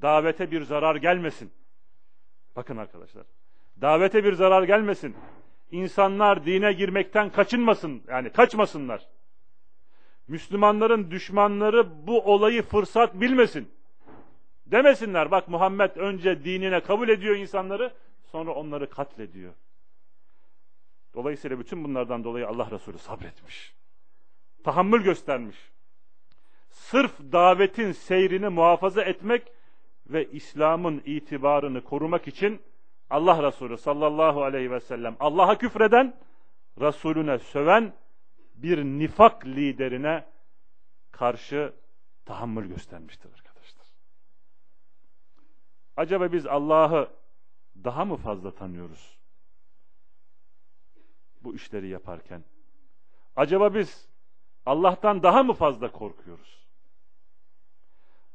davete 0.02 0.50
bir 0.50 0.62
zarar 0.62 0.96
gelmesin. 0.96 1.52
Bakın 2.56 2.76
arkadaşlar. 2.76 3.26
Davete 3.80 4.24
bir 4.24 4.32
zarar 4.32 4.62
gelmesin. 4.62 5.16
İnsanlar 5.70 6.46
dine 6.46 6.72
girmekten 6.72 7.30
kaçınmasın. 7.30 8.02
Yani 8.08 8.30
kaçmasınlar. 8.30 9.08
Müslümanların 10.28 11.10
düşmanları 11.10 12.06
bu 12.06 12.20
olayı 12.20 12.62
fırsat 12.62 13.20
bilmesin. 13.20 13.70
Demesinler 14.66 15.30
bak 15.30 15.48
Muhammed 15.48 15.96
önce 15.96 16.44
dinine 16.44 16.80
kabul 16.80 17.08
ediyor 17.08 17.36
insanları 17.36 17.92
sonra 18.24 18.52
onları 18.52 18.90
katlediyor. 18.90 19.52
Dolayısıyla 21.14 21.58
bütün 21.58 21.84
bunlardan 21.84 22.24
dolayı 22.24 22.48
Allah 22.48 22.70
Resulü 22.70 22.98
sabretmiş. 22.98 23.74
Tahammül 24.64 25.02
göstermiş. 25.02 25.70
Sırf 26.70 27.18
davetin 27.20 27.92
seyrini 27.92 28.48
muhafaza 28.48 29.02
etmek 29.02 29.52
ve 30.06 30.30
İslam'ın 30.30 31.02
itibarını 31.04 31.84
korumak 31.84 32.28
için 32.28 32.62
Allah 33.10 33.42
Resulü 33.42 33.78
sallallahu 33.78 34.42
aleyhi 34.42 34.70
ve 34.70 34.80
sellem 34.80 35.16
Allah'a 35.20 35.58
küfreden, 35.58 36.16
Resulüne 36.80 37.38
söven 37.38 37.94
bir 38.54 38.84
nifak 38.84 39.46
liderine 39.46 40.24
karşı 41.10 41.72
tahammül 42.24 42.68
göstermiştir 42.68 43.30
arkadaşlar. 43.32 43.86
Acaba 45.96 46.32
biz 46.32 46.46
Allah'ı 46.46 47.10
daha 47.84 48.04
mı 48.04 48.16
fazla 48.16 48.54
tanıyoruz? 48.54 49.21
Bu 51.44 51.54
işleri 51.54 51.88
yaparken. 51.88 52.44
Acaba 53.36 53.74
biz 53.74 54.08
Allah'tan 54.66 55.22
daha 55.22 55.42
mı 55.42 55.52
fazla 55.52 55.92
korkuyoruz? 55.92 56.62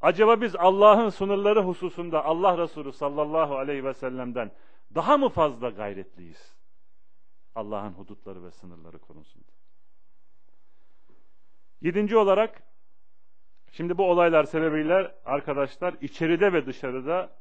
Acaba 0.01 0.41
biz 0.41 0.55
Allah'ın 0.55 1.09
sınırları 1.09 1.63
hususunda 1.63 2.25
Allah 2.25 2.57
Resulü 2.57 2.93
sallallahu 2.93 3.57
aleyhi 3.57 3.85
ve 3.85 3.93
sellem'den 3.93 4.51
daha 4.95 5.17
mı 5.17 5.29
fazla 5.29 5.69
gayretliyiz? 5.69 6.55
Allah'ın 7.55 7.93
hudutları 7.93 8.43
ve 8.43 8.51
sınırları 8.51 8.99
konusunda. 8.99 9.51
Yedinci 11.81 12.17
olarak, 12.17 12.63
şimdi 13.71 13.97
bu 13.97 14.11
olaylar 14.11 14.43
sebebiyle 14.43 15.15
arkadaşlar 15.25 15.95
içeride 16.01 16.53
ve 16.53 16.65
dışarıda 16.65 17.37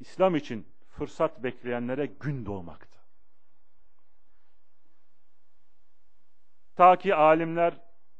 İslam 0.00 0.36
için 0.36 0.68
fırsat 0.88 1.42
bekleyenlere 1.42 2.06
gün 2.06 2.46
doğmakta. 2.46 2.98
Ta 6.76 6.96
ki 6.96 7.14
alimler, 7.14 7.74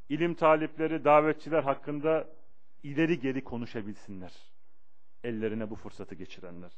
ilim 0.09 0.35
talipleri, 0.35 1.05
davetçiler 1.05 1.63
hakkında 1.63 2.29
ileri 2.83 3.21
geri 3.21 3.45
konuşabilsinler. 3.45 4.33
Ellerine 5.25 5.71
bu 5.71 5.75
fırsatı 5.75 6.15
geçirenler. 6.15 6.73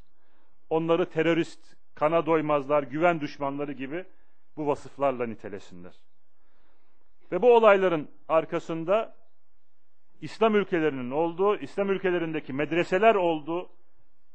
Onları 0.71 1.11
terörist, 1.11 1.77
kana 1.95 2.27
doymazlar, 2.27 2.83
güven 2.83 3.21
düşmanları 3.21 3.73
gibi 3.73 4.05
bu 4.57 4.67
vasıflarla 4.67 5.27
nitelesinler. 5.27 5.95
Ve 7.33 7.43
bu 7.43 7.55
olayların 7.55 8.09
arkasında 8.29 9.17
İslam 10.21 10.55
ülkelerinin 10.55 11.11
olduğu, 11.11 11.57
İslam 11.57 11.91
ülkelerindeki 11.91 12.53
medreseler 12.53 13.15
olduğu, 13.15 13.71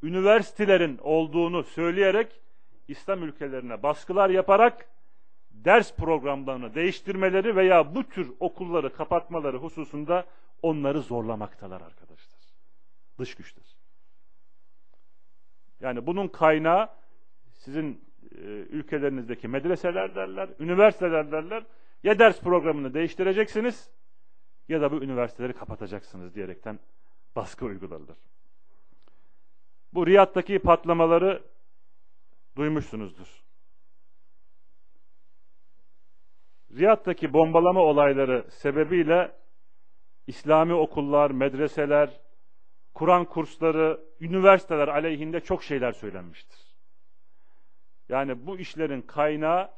üniversitelerin 0.04 0.98
olduğunu 0.98 1.64
söyleyerek 1.64 2.42
İslam 2.88 3.24
ülkelerine 3.24 3.84
baskılar 3.84 4.30
yaparak 4.30 4.90
ders 5.66 5.96
programlarını 5.96 6.76
değiştirmeleri 6.76 7.56
veya 7.56 7.96
bu 7.96 8.04
tür 8.04 8.32
okulları 8.40 8.94
kapatmaları 8.94 9.58
hususunda 9.58 10.26
onları 10.62 11.02
zorlamaktalar 11.02 11.82
arkadaşlar. 11.82 12.40
Dış 13.20 13.36
güçler. 13.36 13.66
Yani 15.80 16.08
bunun 16.08 16.28
kaynağı 16.28 16.90
sizin 17.52 18.06
e, 18.32 18.38
ülkelerinizdeki 18.46 19.48
medreseler 19.48 20.16
derler, 20.16 20.50
üniversiteler 20.60 21.32
derler. 21.32 21.64
Ya 22.04 22.20
ders 22.20 22.42
programını 22.42 22.94
değiştireceksiniz 22.94 23.90
ya 24.70 24.82
da 24.82 24.92
bu 24.92 25.04
üniversiteleri 25.04 25.54
kapatacaksınız 25.54 26.36
diyerekten 26.36 26.80
baskı 27.36 27.66
uygulanır. 27.66 28.18
Bu 29.94 30.08
Riyad'daki 30.08 30.60
patlamaları 30.60 31.44
duymuşsunuzdur. 32.56 33.44
Riyad'daki 36.78 37.34
bombalama 37.34 37.82
olayları 37.82 38.46
sebebiyle 38.52 39.32
İslami 40.28 40.74
okullar, 40.74 41.32
medreseler, 41.32 42.20
Kur'an 42.94 43.26
kursları, 43.26 44.00
üniversiteler 44.20 44.88
aleyhinde 44.88 45.40
çok 45.40 45.64
şeyler 45.64 45.92
söylenmiştir. 45.92 46.60
Yani 48.10 48.48
bu 48.48 48.58
işlerin 48.58 49.02
kaynağı 49.02 49.72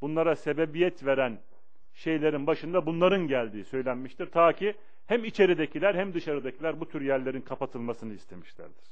bunlara 0.00 0.36
sebebiyet 0.36 1.06
veren 1.06 1.38
şeylerin 1.94 2.46
başında 2.46 2.86
bunların 2.86 3.28
geldiği 3.28 3.64
söylenmiştir. 3.64 4.26
Ta 4.26 4.52
ki 4.52 4.74
hem 5.06 5.24
içeridekiler 5.24 5.94
hem 5.94 6.14
dışarıdakiler 6.14 6.80
bu 6.80 6.88
tür 6.88 7.00
yerlerin 7.00 7.40
kapatılmasını 7.40 8.14
istemişlerdir. 8.14 8.84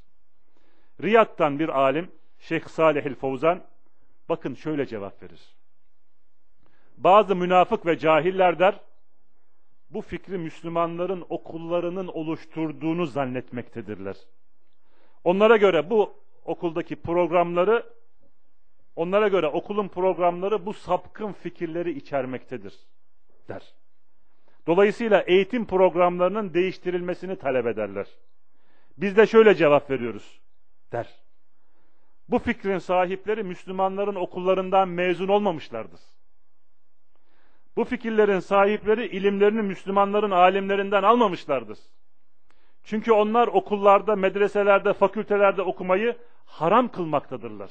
Riyad'dan 1.02 1.58
bir 1.58 1.68
alim 1.68 2.10
Şeyh 2.38 2.64
Salih 2.64 3.06
el 3.06 3.14
Fovzan 3.14 3.64
bakın 4.28 4.54
şöyle 4.54 4.86
cevap 4.86 5.22
verir. 5.22 5.40
Bazı 6.96 7.36
münafık 7.36 7.86
ve 7.86 7.98
cahiller 7.98 8.58
der 8.58 8.80
bu 9.90 10.00
fikri 10.00 10.38
Müslümanların 10.38 11.24
okullarının 11.28 12.06
oluşturduğunu 12.06 13.06
zannetmektedirler. 13.06 14.16
Onlara 15.24 15.56
göre 15.56 15.90
bu 15.90 16.14
okuldaki 16.44 16.96
programları 16.96 17.86
onlara 18.96 19.28
göre 19.28 19.46
okulun 19.46 19.88
programları 19.88 20.66
bu 20.66 20.72
sapkın 20.72 21.32
fikirleri 21.32 21.92
içermektedir 21.92 22.74
der. 23.48 23.74
Dolayısıyla 24.66 25.20
eğitim 25.20 25.66
programlarının 25.66 26.54
değiştirilmesini 26.54 27.36
talep 27.36 27.66
ederler. 27.66 28.06
Biz 28.98 29.16
de 29.16 29.26
şöyle 29.26 29.54
cevap 29.54 29.90
veriyoruz 29.90 30.40
der. 30.92 31.08
Bu 32.28 32.38
fikrin 32.38 32.78
sahipleri 32.78 33.42
Müslümanların 33.42 34.14
okullarından 34.14 34.88
mezun 34.88 35.28
olmamışlardır. 35.28 36.00
Bu 37.76 37.84
fikirlerin 37.84 38.38
sahipleri 38.38 39.06
ilimlerini 39.06 39.62
Müslümanların 39.62 40.30
alimlerinden 40.30 41.02
almamışlardır. 41.02 41.78
Çünkü 42.84 43.12
onlar 43.12 43.48
okullarda, 43.48 44.16
medreselerde, 44.16 44.92
fakültelerde 44.92 45.62
okumayı 45.62 46.16
haram 46.44 46.88
kılmaktadırlar. 46.88 47.70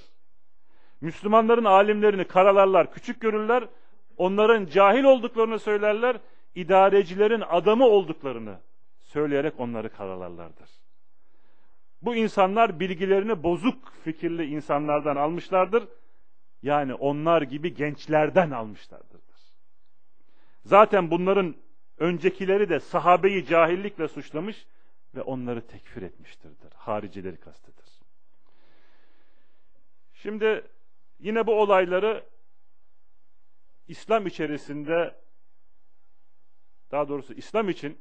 Müslümanların 1.02 1.66
alimlerini 1.66 2.26
karalarlar, 2.26 2.92
küçük 2.92 3.22
görürler, 3.22 3.68
onların 4.18 4.66
cahil 4.66 5.04
olduklarını 5.04 5.60
söylerler, 5.60 6.18
idarecilerin 6.56 7.44
adamı 7.50 7.86
olduklarını 7.86 8.60
söyleyerek 9.00 9.60
onları 9.60 9.90
karalarlardır. 9.90 10.70
Bu 12.02 12.16
insanlar 12.16 12.80
bilgilerini 12.80 13.44
bozuk 13.44 13.94
fikirli 14.04 14.46
insanlardan 14.46 15.16
almışlardır. 15.16 15.84
Yani 16.62 16.94
onlar 16.94 17.42
gibi 17.42 17.74
gençlerden 17.74 18.52
almışlardır. 18.52 19.22
Zaten 20.66 21.12
bunların 21.12 21.56
öncekileri 21.98 22.70
de 22.70 22.80
sahabeyi 22.80 23.46
cahillikle 23.46 24.08
suçlamış 24.08 24.66
ve 25.16 25.22
onları 25.22 25.68
tekfir 25.68 26.02
etmiştirdir. 26.02 26.74
Haricileri 26.76 27.38
kastedir. 27.38 27.86
Şimdi 30.14 30.68
yine 31.20 31.48
bu 31.48 31.62
olayları 31.62 32.26
İslam 33.88 34.28
içerisinde 34.28 35.16
daha 36.92 37.08
doğrusu 37.08 37.34
İslam 37.34 37.70
için 37.70 38.00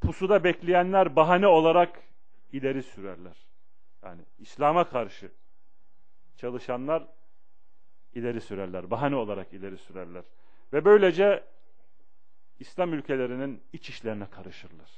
pusuda 0.00 0.44
bekleyenler 0.44 1.16
bahane 1.16 1.46
olarak 1.46 2.02
ileri 2.52 2.82
sürerler. 2.82 3.46
Yani 4.02 4.22
İslam'a 4.38 4.88
karşı 4.88 5.32
çalışanlar 6.36 7.06
ileri 8.14 8.40
sürerler. 8.40 8.90
Bahane 8.90 9.16
olarak 9.16 9.52
ileri 9.52 9.78
sürerler. 9.78 10.24
Ve 10.72 10.84
böylece 10.84 11.44
İslam 12.58 12.92
ülkelerinin 12.92 13.62
iç 13.72 13.88
işlerine 13.88 14.30
karışırlar. 14.30 14.90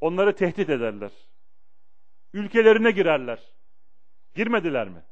Onları 0.00 0.36
tehdit 0.36 0.70
ederler. 0.70 1.12
Ülkelerine 2.32 2.90
girerler. 2.90 3.52
Girmediler 4.34 4.88
mi? 4.88 5.02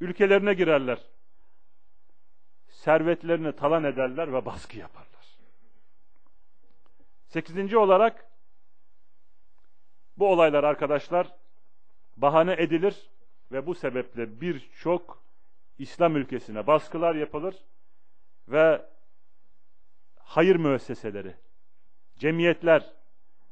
Ülkelerine 0.00 0.54
girerler. 0.54 0.98
Servetlerini 2.68 3.56
talan 3.56 3.84
ederler 3.84 4.32
ve 4.32 4.46
baskı 4.46 4.78
yaparlar. 4.78 5.06
Sekizinci 7.26 7.78
olarak 7.78 8.30
bu 10.16 10.28
olaylar 10.28 10.64
arkadaşlar 10.64 11.34
bahane 12.16 12.52
edilir 12.52 13.10
ve 13.52 13.66
bu 13.66 13.74
sebeple 13.74 14.40
birçok 14.40 15.25
İslam 15.78 16.16
ülkesine 16.16 16.66
baskılar 16.66 17.14
yapılır 17.14 17.54
ve 18.48 18.86
hayır 20.18 20.56
müesseseleri, 20.56 21.34
cemiyetler, 22.18 22.92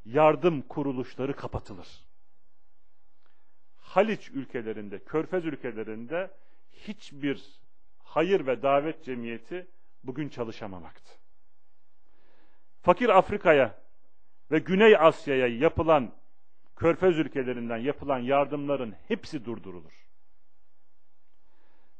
yardım 0.04 0.62
kuruluşları 0.62 1.36
kapatılır. 1.36 1.88
Haliç 3.76 4.30
ülkelerinde, 4.30 4.98
Körfez 4.98 5.44
ülkelerinde 5.44 6.30
hiçbir 6.72 7.60
hayır 7.98 8.46
ve 8.46 8.62
davet 8.62 9.04
cemiyeti 9.04 9.66
bugün 10.04 10.28
çalışamamaktı. 10.28 11.12
Fakir 12.82 13.08
Afrika'ya 13.08 13.78
ve 14.50 14.58
Güney 14.58 14.96
Asya'ya 14.96 15.46
yapılan 15.46 16.12
Körfez 16.76 17.18
ülkelerinden 17.18 17.76
yapılan 17.76 18.18
yardımların 18.18 18.94
hepsi 19.08 19.44
durdurulur. 19.44 20.03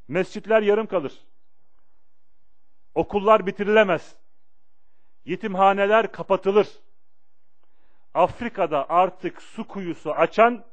Mescitler 0.09 0.63
yarım 0.63 0.87
kalır. 0.87 1.27
Okullar 2.95 3.47
bitirilemez. 3.47 4.17
Yetimhaneler 5.25 6.13
kapatılır. 6.13 6.69
Afrika'da 8.15 8.91
artık 8.91 9.43
su 9.43 9.69
kuyusu 9.69 10.13
açan 10.13 10.65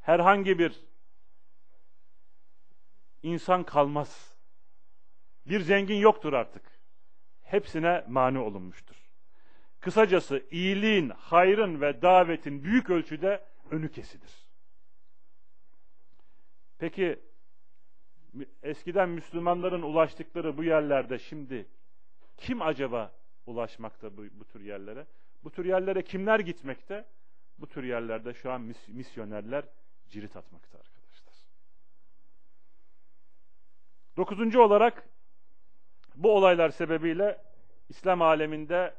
herhangi 0.00 0.58
bir 0.58 0.84
insan 3.22 3.64
kalmaz. 3.64 4.36
Bir 5.46 5.60
zengin 5.60 5.96
yoktur 5.96 6.32
artık. 6.32 6.62
Hepsine 7.42 8.04
mani 8.08 8.38
olunmuştur. 8.38 8.96
Kısacası 9.80 10.46
iyiliğin, 10.50 11.08
hayrın 11.08 11.80
ve 11.80 12.02
davetin 12.02 12.64
büyük 12.64 12.90
ölçüde 12.90 13.44
önü 13.70 13.92
kesilir. 13.92 14.32
Peki 16.78 17.20
eskiden 18.62 19.08
Müslümanların 19.08 19.82
ulaştıkları 19.82 20.56
bu 20.56 20.64
yerlerde 20.64 21.18
şimdi 21.18 21.66
kim 22.36 22.62
acaba 22.62 23.12
ulaşmakta 23.46 24.16
bu, 24.16 24.22
bu 24.32 24.44
tür 24.44 24.60
yerlere? 24.60 25.06
Bu 25.44 25.50
tür 25.50 25.64
yerlere 25.64 26.02
kimler 26.02 26.40
gitmekte? 26.40 27.04
Bu 27.58 27.66
tür 27.66 27.84
yerlerde 27.84 28.34
şu 28.34 28.52
an 28.52 28.60
mis 28.60 28.88
misyonerler 28.88 29.64
cirit 30.08 30.36
atmakta 30.36 30.78
arkadaşlar. 30.78 31.34
Dokuzuncu 34.16 34.62
olarak 34.62 35.08
bu 36.14 36.36
olaylar 36.36 36.70
sebebiyle 36.70 37.40
İslam 37.88 38.22
aleminde 38.22 38.94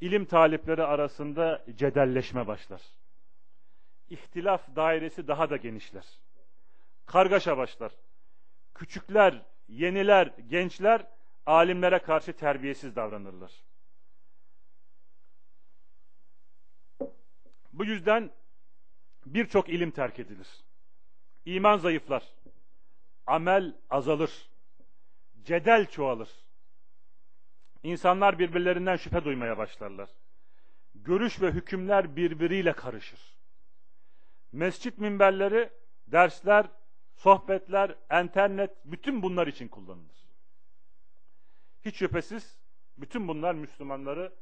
ilim 0.00 0.24
talipleri 0.24 0.82
arasında 0.84 1.64
cedelleşme 1.74 2.46
başlar. 2.46 2.82
İhtilaf 4.10 4.76
dairesi 4.76 5.28
daha 5.28 5.50
da 5.50 5.56
genişler. 5.56 6.04
Kargaşa 7.06 7.56
başlar 7.56 7.92
küçükler, 8.76 9.42
yeniler, 9.68 10.26
gençler 10.26 11.06
alimlere 11.46 11.98
karşı 11.98 12.32
terbiyesiz 12.32 12.96
davranırlar. 12.96 13.52
Bu 17.72 17.84
yüzden 17.84 18.30
birçok 19.26 19.68
ilim 19.68 19.90
terk 19.90 20.18
edilir. 20.18 20.48
İman 21.44 21.78
zayıflar. 21.78 22.22
Amel 23.26 23.74
azalır. 23.90 24.48
Cedel 25.42 25.86
çoğalır. 25.86 26.30
İnsanlar 27.82 28.38
birbirlerinden 28.38 28.96
şüphe 28.96 29.24
duymaya 29.24 29.58
başlarlar. 29.58 30.10
Görüş 30.94 31.42
ve 31.42 31.50
hükümler 31.50 32.16
birbiriyle 32.16 32.72
karışır. 32.72 33.36
Mescit 34.52 34.98
minberleri, 34.98 35.70
dersler, 36.06 36.66
sohbetler, 37.15 37.95
internet 38.23 38.71
bütün 38.85 39.21
bunlar 39.21 39.47
için 39.47 39.67
kullanılır. 39.67 40.21
Hiç 41.85 41.95
şüphesiz 41.95 42.57
bütün 42.97 43.27
bunlar 43.27 43.53
Müslümanları 43.53 44.33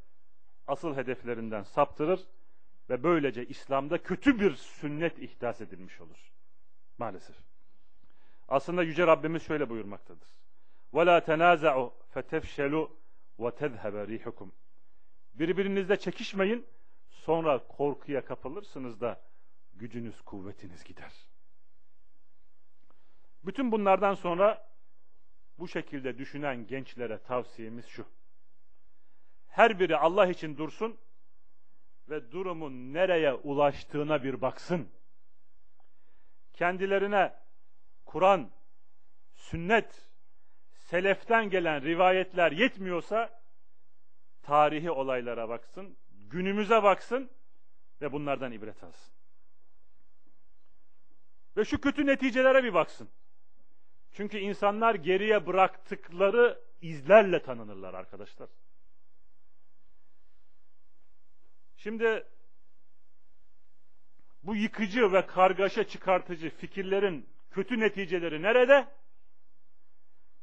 asıl 0.67 0.95
hedeflerinden 0.95 1.63
saptırır 1.63 2.27
ve 2.89 3.03
böylece 3.03 3.45
İslam'da 3.45 4.03
kötü 4.03 4.39
bir 4.39 4.55
sünnet 4.55 5.19
ihdas 5.19 5.61
edilmiş 5.61 6.01
olur. 6.01 6.31
Maalesef. 6.97 7.35
Aslında 8.47 8.83
Yüce 8.83 9.07
Rabbimiz 9.07 9.43
şöyle 9.43 9.69
buyurmaktadır. 9.69 10.27
وَلَا 10.93 11.19
تَنَازَعُوا 11.19 11.91
فَتَفْشَلُوا 12.13 12.89
وَتَذْهَبَ 13.39 14.05
رِيحُكُمْ 14.07 14.49
Birbirinizle 15.33 15.99
çekişmeyin, 15.99 16.65
sonra 17.09 17.67
korkuya 17.67 18.25
kapılırsınız 18.25 19.01
da 19.01 19.21
gücünüz, 19.73 20.21
kuvvetiniz 20.21 20.83
gider. 20.83 21.13
Bütün 23.46 23.72
bunlardan 23.72 24.14
sonra 24.14 24.68
bu 25.58 25.68
şekilde 25.68 26.18
düşünen 26.18 26.66
gençlere 26.66 27.18
tavsiyemiz 27.18 27.86
şu. 27.86 28.06
Her 29.48 29.78
biri 29.78 29.96
Allah 29.96 30.26
için 30.26 30.56
dursun 30.56 30.98
ve 32.08 32.32
durumun 32.32 32.94
nereye 32.94 33.34
ulaştığına 33.34 34.24
bir 34.24 34.40
baksın. 34.40 34.88
Kendilerine 36.52 37.34
Kur'an, 38.04 38.50
sünnet, 39.34 40.10
seleften 40.74 41.50
gelen 41.50 41.82
rivayetler 41.82 42.52
yetmiyorsa 42.52 43.40
tarihi 44.42 44.90
olaylara 44.90 45.48
baksın, 45.48 45.96
günümüze 46.10 46.82
baksın 46.82 47.30
ve 48.00 48.12
bunlardan 48.12 48.52
ibret 48.52 48.84
alsın. 48.84 49.14
Ve 51.56 51.64
şu 51.64 51.80
kötü 51.80 52.06
neticelere 52.06 52.64
bir 52.64 52.74
baksın. 52.74 53.10
Çünkü 54.14 54.38
insanlar 54.38 54.94
geriye 54.94 55.46
bıraktıkları 55.46 56.60
izlerle 56.80 57.42
tanınırlar 57.42 57.94
arkadaşlar. 57.94 58.48
Şimdi 61.76 62.26
bu 64.42 64.56
yıkıcı 64.56 65.12
ve 65.12 65.26
kargaşa 65.26 65.84
çıkartıcı 65.84 66.50
fikirlerin 66.50 67.28
kötü 67.50 67.80
neticeleri 67.80 68.42
nerede? 68.42 68.88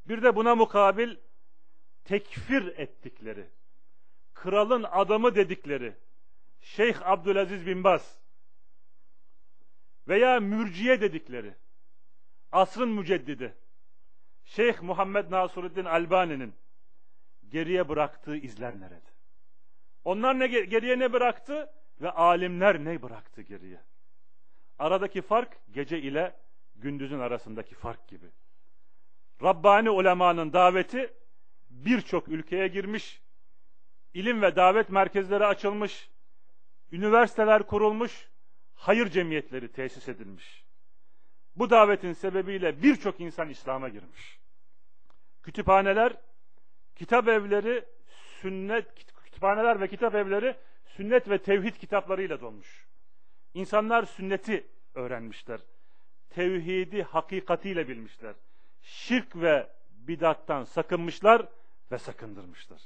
Bir 0.05 0.23
de 0.23 0.35
buna 0.35 0.55
mukabil 0.55 1.17
tekfir 2.03 2.77
ettikleri, 2.77 3.49
kralın 4.33 4.83
adamı 4.83 5.35
dedikleri 5.35 5.95
Şeyh 6.61 7.09
Abdülaziz 7.09 7.65
bin 7.65 7.83
Baz 7.83 8.21
veya 10.07 10.39
mürciye 10.39 11.01
dedikleri 11.01 11.55
asrın 12.51 12.89
müceddidi 12.89 13.55
Şeyh 14.45 14.81
Muhammed 14.81 15.31
Nasuruddin 15.31 15.85
Albani'nin 15.85 16.53
geriye 17.49 17.89
bıraktığı 17.89 18.37
izler 18.37 18.79
nerede? 18.79 19.11
Onlar 20.03 20.39
ne 20.39 20.47
geriye 20.47 20.99
ne 20.99 21.13
bıraktı 21.13 21.69
ve 22.01 22.11
alimler 22.11 22.83
ne 22.83 23.01
bıraktı 23.01 23.41
geriye? 23.41 23.81
Aradaki 24.79 25.21
fark 25.21 25.57
gece 25.71 26.01
ile 26.01 26.35
gündüzün 26.75 27.19
arasındaki 27.19 27.75
fark 27.75 28.07
gibi. 28.07 28.25
Rabbani 29.43 29.89
ulemanın 29.89 30.53
daveti 30.53 31.13
birçok 31.69 32.27
ülkeye 32.27 32.67
girmiş, 32.67 33.21
ilim 34.13 34.41
ve 34.41 34.55
davet 34.55 34.89
merkezleri 34.89 35.45
açılmış, 35.45 36.09
üniversiteler 36.91 37.63
kurulmuş, 37.63 38.29
hayır 38.73 39.09
cemiyetleri 39.09 39.71
tesis 39.71 40.09
edilmiş. 40.09 40.60
Bu 41.55 41.69
davetin 41.69 42.13
sebebiyle 42.13 42.83
birçok 42.83 43.19
insan 43.19 43.49
İslam'a 43.49 43.89
girmiş. 43.89 44.39
Kütüphaneler, 45.43 46.13
kitap 46.95 47.27
evleri, 47.27 47.85
sünnet, 48.41 48.95
kütüphaneler 49.23 49.81
ve 49.81 49.87
kitap 49.87 50.15
evleri 50.15 50.55
sünnet 50.85 51.29
ve 51.29 51.37
tevhid 51.37 51.75
kitaplarıyla 51.75 52.41
dolmuş. 52.41 52.87
İnsanlar 53.53 54.03
sünneti 54.03 54.67
öğrenmişler. 54.93 55.59
Tevhidi 56.29 57.03
hakikatiyle 57.03 57.87
bilmişler. 57.87 58.35
Şirk 58.81 59.35
ve 59.35 59.67
bidattan 59.89 60.63
sakınmışlar 60.63 61.47
ve 61.91 61.97
sakındırmışlar. 61.97 62.81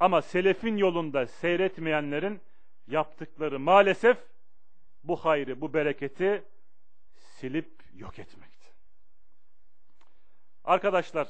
Ama 0.00 0.22
selefin 0.22 0.76
yolunda 0.76 1.26
seyretmeyenlerin 1.26 2.40
yaptıkları 2.86 3.60
maalesef 3.60 4.18
bu 5.04 5.16
hayrı, 5.16 5.60
bu 5.60 5.74
bereketi 5.74 6.44
silip 7.40 7.82
yok 7.94 8.18
etmekti. 8.18 8.66
Arkadaşlar, 10.64 11.28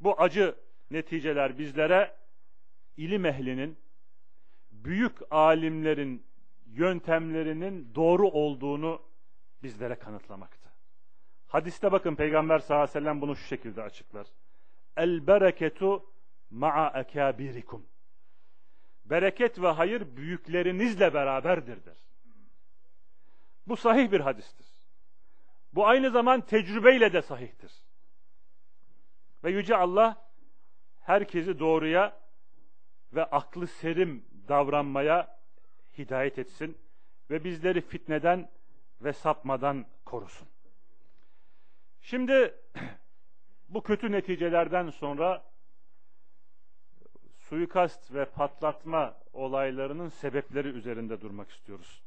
bu 0.00 0.20
acı 0.20 0.54
neticeler 0.90 1.58
bizlere 1.58 2.16
ilim 2.96 3.26
ehlinin, 3.26 3.78
büyük 4.70 5.18
alimlerin 5.30 6.26
yöntemlerinin 6.66 7.94
doğru 7.94 8.28
olduğunu 8.28 9.02
bizlere 9.62 9.94
kanıtlamakta. 9.94 10.70
Hadiste 11.46 11.92
bakın 11.92 12.14
Peygamber 12.14 12.58
sallallahu 12.58 12.82
aleyhi 12.82 12.96
ve 12.96 13.00
sellem 13.00 13.20
bunu 13.20 13.36
şu 13.36 13.46
şekilde 13.46 13.82
açıklar. 13.82 14.26
El 14.96 15.26
bereketu 15.26 16.06
ma'a 16.50 17.00
ekabirikum. 17.00 17.86
Bereket 19.04 19.62
ve 19.62 19.68
hayır 19.68 20.16
büyüklerinizle 20.16 21.14
beraberdir 21.14 21.84
der. 21.84 21.96
Bu 23.66 23.76
sahih 23.76 24.12
bir 24.12 24.20
hadistir. 24.20 24.71
Bu 25.72 25.86
aynı 25.86 26.10
zaman 26.10 26.40
tecrübeyle 26.40 27.12
de 27.12 27.22
sahihtir. 27.22 27.72
Ve 29.44 29.50
Yüce 29.50 29.76
Allah 29.76 30.28
herkesi 31.00 31.58
doğruya 31.58 32.20
ve 33.12 33.24
aklı 33.24 33.66
serim 33.66 34.24
davranmaya 34.48 35.38
hidayet 35.98 36.38
etsin 36.38 36.78
ve 37.30 37.44
bizleri 37.44 37.80
fitneden 37.80 38.50
ve 39.00 39.12
sapmadan 39.12 39.86
korusun. 40.04 40.48
Şimdi 42.00 42.54
bu 43.68 43.82
kötü 43.82 44.12
neticelerden 44.12 44.90
sonra 44.90 45.44
suikast 47.38 48.14
ve 48.14 48.24
patlatma 48.24 49.14
olaylarının 49.32 50.08
sebepleri 50.08 50.68
üzerinde 50.68 51.20
durmak 51.20 51.50
istiyoruz. 51.50 52.02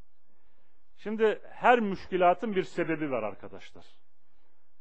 Şimdi 0.97 1.41
her 1.51 1.79
müşkilatın 1.79 2.55
bir 2.55 2.63
sebebi 2.63 3.11
var 3.11 3.23
arkadaşlar. 3.23 3.85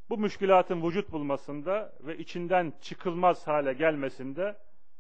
Bu 0.08 0.18
müşkilatın 0.18 0.82
vücut 0.82 1.12
bulmasında 1.12 1.92
ve 2.00 2.18
içinden 2.18 2.72
çıkılmaz 2.80 3.46
hale 3.46 3.72
gelmesinde 3.72 4.56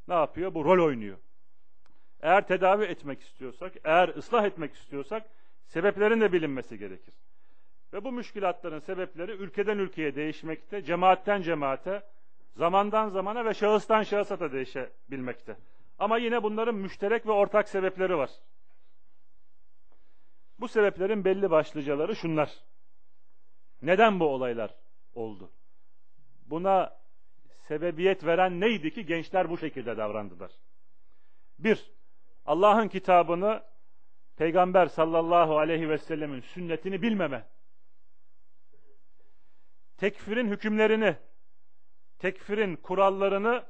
ne 0.08 0.14
yapıyor? 0.14 0.54
Bu 0.54 0.64
rol 0.64 0.86
oynuyor. 0.86 1.18
Eğer 2.22 2.46
tedavi 2.46 2.84
etmek 2.84 3.20
istiyorsak, 3.20 3.72
eğer 3.84 4.08
ıslah 4.08 4.44
etmek 4.44 4.74
istiyorsak 4.74 5.26
sebeplerin 5.66 6.20
de 6.20 6.32
bilinmesi 6.32 6.78
gerekir. 6.78 7.14
Ve 7.92 8.04
bu 8.04 8.12
müşkilatların 8.12 8.78
sebepleri 8.78 9.32
ülkeden 9.32 9.78
ülkeye 9.78 10.14
değişmekte, 10.14 10.82
cemaatten 10.82 11.42
cemaate, 11.42 12.02
zamandan 12.56 13.08
zamana 13.08 13.44
ve 13.44 13.54
şahıstan 13.54 14.02
şahısa 14.02 14.40
da 14.40 14.52
değişebilmekte. 14.52 15.56
Ama 15.98 16.18
yine 16.18 16.42
bunların 16.42 16.74
müşterek 16.74 17.26
ve 17.26 17.32
ortak 17.32 17.68
sebepleri 17.68 18.16
var. 18.16 18.30
Bu 20.58 20.68
sebeplerin 20.68 21.24
belli 21.24 21.50
başlıcaları 21.50 22.16
şunlar. 22.16 22.50
Neden 23.82 24.20
bu 24.20 24.26
olaylar 24.26 24.74
oldu? 25.14 25.50
Buna 26.46 26.96
sebebiyet 27.68 28.24
veren 28.24 28.60
neydi 28.60 28.90
ki 28.90 29.06
gençler 29.06 29.50
bu 29.50 29.58
şekilde 29.58 29.96
davrandılar? 29.96 30.52
Bir, 31.58 31.90
Allah'ın 32.46 32.88
kitabını, 32.88 33.62
Peygamber 34.36 34.86
sallallahu 34.86 35.58
aleyhi 35.58 35.88
ve 35.88 35.98
sellemin 35.98 36.40
sünnetini 36.40 37.02
bilmeme. 37.02 37.46
Tekfirin 39.96 40.48
hükümlerini, 40.48 41.16
tekfirin 42.18 42.76
kurallarını 42.76 43.64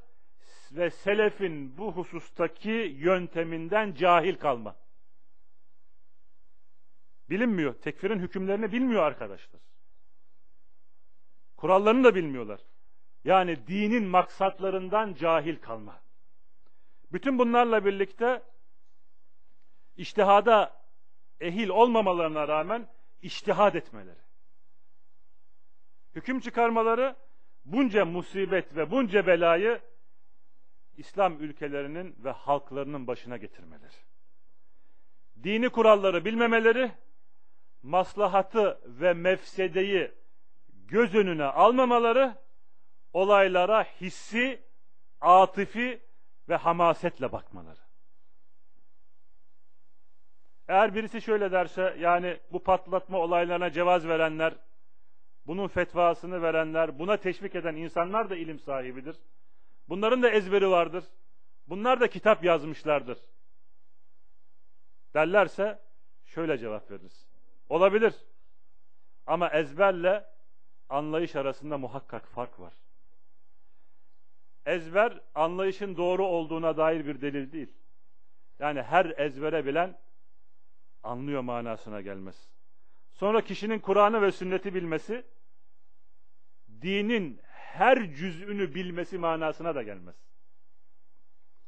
ve 0.71 0.89
selefin 0.89 1.77
bu 1.77 1.91
husustaki 1.91 2.95
yönteminden 2.97 3.93
cahil 3.93 4.35
kalma. 4.35 4.75
Bilinmiyor. 7.29 7.73
Tekfirin 7.73 8.19
hükümlerini 8.19 8.71
bilmiyor 8.71 9.03
arkadaşlar. 9.03 9.61
Kurallarını 11.57 12.03
da 12.03 12.15
bilmiyorlar. 12.15 12.59
Yani 13.23 13.67
dinin 13.67 14.03
maksatlarından 14.03 15.13
cahil 15.13 15.61
kalma. 15.61 16.01
Bütün 17.11 17.39
bunlarla 17.39 17.85
birlikte 17.85 18.43
iştihada 19.97 20.85
ehil 21.39 21.69
olmamalarına 21.69 22.47
rağmen 22.47 22.87
iştihad 23.21 23.73
etmeleri. 23.73 24.19
Hüküm 26.15 26.39
çıkarmaları 26.39 27.15
bunca 27.65 28.05
musibet 28.05 28.75
ve 28.75 28.91
bunca 28.91 29.27
belayı 29.27 29.81
İslam 30.97 31.41
ülkelerinin 31.41 32.15
ve 32.23 32.31
halklarının 32.31 33.07
başına 33.07 33.37
getirmeleri. 33.37 33.95
Dini 35.43 35.69
kuralları 35.69 36.25
bilmemeleri, 36.25 36.91
maslahatı 37.85 38.79
ve 38.85 39.13
mefsedeyi 39.13 40.11
göz 40.69 41.15
önüne 41.15 41.43
almamaları, 41.43 42.35
olaylara 43.13 43.83
hissi, 43.83 44.63
atifi 45.21 46.01
ve 46.49 46.55
hamasetle 46.55 47.31
bakmaları. 47.31 47.79
Eğer 50.67 50.95
birisi 50.95 51.21
şöyle 51.21 51.51
derse, 51.51 51.95
yani 51.99 52.39
bu 52.51 52.63
patlatma 52.63 53.19
olaylarına 53.19 53.71
cevaz 53.71 54.07
verenler, 54.07 54.53
bunun 55.47 55.67
fetvasını 55.67 56.41
verenler, 56.41 56.99
buna 56.99 57.17
teşvik 57.17 57.55
eden 57.55 57.75
insanlar 57.75 58.29
da 58.29 58.35
ilim 58.35 58.59
sahibidir. 58.59 59.15
Bunların 59.89 60.23
da 60.23 60.29
ezberi 60.29 60.69
vardır. 60.69 61.03
Bunlar 61.67 61.99
da 61.99 62.09
kitap 62.09 62.43
yazmışlardır. 62.43 63.17
Derlerse 65.13 65.79
şöyle 66.25 66.57
cevap 66.57 66.91
veririz. 66.91 67.34
Olabilir. 67.69 68.13
Ama 69.27 69.49
ezberle 69.49 70.25
anlayış 70.89 71.35
arasında 71.35 71.77
muhakkak 71.77 72.27
fark 72.27 72.59
var. 72.59 72.73
Ezber 74.65 75.21
anlayışın 75.35 75.97
doğru 75.97 76.25
olduğuna 76.25 76.77
dair 76.77 77.05
bir 77.05 77.21
delil 77.21 77.51
değil. 77.51 77.73
Yani 78.59 78.81
her 78.81 79.05
ezbere 79.05 79.65
bilen 79.65 79.97
anlıyor 81.03 81.41
manasına 81.41 82.01
gelmez. 82.01 82.49
Sonra 83.13 83.41
kişinin 83.41 83.79
Kur'an'ı 83.79 84.21
ve 84.21 84.31
sünneti 84.31 84.73
bilmesi 84.73 85.25
dinin 86.81 87.39
her 87.45 88.13
cüz'ünü 88.13 88.75
bilmesi 88.75 89.17
manasına 89.17 89.75
da 89.75 89.83
gelmez. 89.83 90.15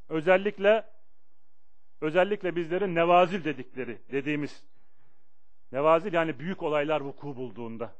Özellikle 0.09 0.85
özellikle 2.01 2.55
bizlerin 2.55 2.95
nevazil 2.95 3.43
dedikleri 3.43 3.97
dediğimiz 4.11 4.63
nevazil 5.71 6.13
yani 6.13 6.39
büyük 6.39 6.63
olaylar 6.63 7.01
vuku 7.01 7.35
bulduğunda 7.35 7.95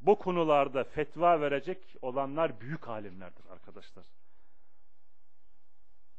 bu 0.00 0.18
konularda 0.18 0.84
fetva 0.84 1.40
verecek 1.40 1.96
olanlar 2.02 2.60
büyük 2.60 2.88
alimlerdir 2.88 3.46
arkadaşlar. 3.50 4.04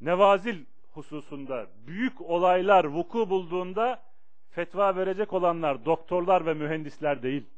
Nevazil 0.02 0.66
hususunda 0.92 1.68
büyük 1.88 2.22
olaylar 2.22 2.86
vuku 2.86 3.30
bulduğunda 3.30 4.04
fetva 4.50 4.96
verecek 4.96 5.34
olanlar 5.34 5.86
doktorlar 5.86 6.46
ve 6.46 6.54
mühendisler 6.54 7.24
değil. 7.24 7.50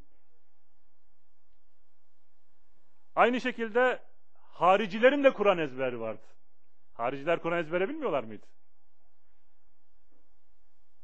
Aynı 3.14 3.40
şekilde 3.40 4.02
haricilerin 4.34 5.24
de 5.24 5.32
Kur'an 5.32 5.58
ezberi 5.58 6.00
vardı. 6.00 6.26
Hariciler 6.92 7.42
Kur'an 7.42 7.58
ezbere 7.58 7.88
bilmiyorlar 7.88 8.24
mıydı? 8.24 8.46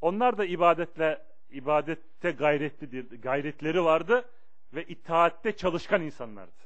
Onlar 0.01 0.37
da 0.37 0.45
ibadetle 0.45 1.34
ibadette 1.49 2.31
gayretli 2.31 3.19
gayretleri 3.21 3.83
vardı 3.83 4.29
ve 4.73 4.85
itaatte 4.85 5.55
çalışkan 5.57 6.01
insanlardı. 6.01 6.65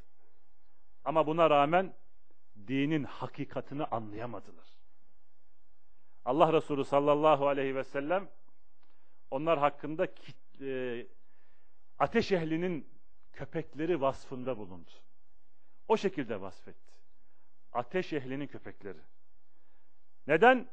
Ama 1.06 1.28
buna 1.28 1.50
rağmen 1.50 1.94
dinin 2.68 3.04
hakikatini 3.04 3.84
anlayamadılar. 3.84 4.68
Allah 6.26 6.54
Resulü 6.54 6.86
sallallahu 6.86 7.48
aleyhi 7.48 7.76
ve 7.76 7.84
sellem 7.84 8.30
onlar 9.32 9.60
hakkında 9.60 10.08
e, 10.62 11.08
ateş 12.00 12.32
ehlinin 12.32 12.88
köpekleri 13.34 14.02
vasfında 14.02 14.58
bulundu. 14.58 14.92
O 15.88 15.98
şekilde 15.98 16.42
vasfetti. 16.42 16.94
Ateş 17.74 18.14
ehlinin 18.14 18.48
köpekleri. 18.48 19.00
Neden? 20.28 20.68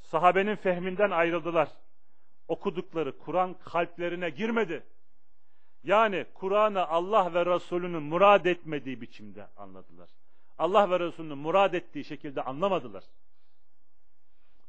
Sahabenin 0.00 0.56
fehminden 0.56 1.10
ayrıldılar. 1.10 1.68
Okudukları 2.48 3.18
Kur'an 3.18 3.54
kalplerine 3.64 4.30
girmedi. 4.30 4.82
Yani 5.84 6.26
Kur'an'ı 6.34 6.88
Allah 6.88 7.34
ve 7.34 7.46
Resulünün 7.46 8.02
murad 8.02 8.44
etmediği 8.44 9.00
biçimde 9.00 9.46
anladılar. 9.56 10.10
Allah 10.58 10.90
ve 10.90 11.00
Resulünün 11.00 11.38
murad 11.38 11.72
ettiği 11.72 12.04
şekilde 12.04 12.42
anlamadılar. 12.42 13.04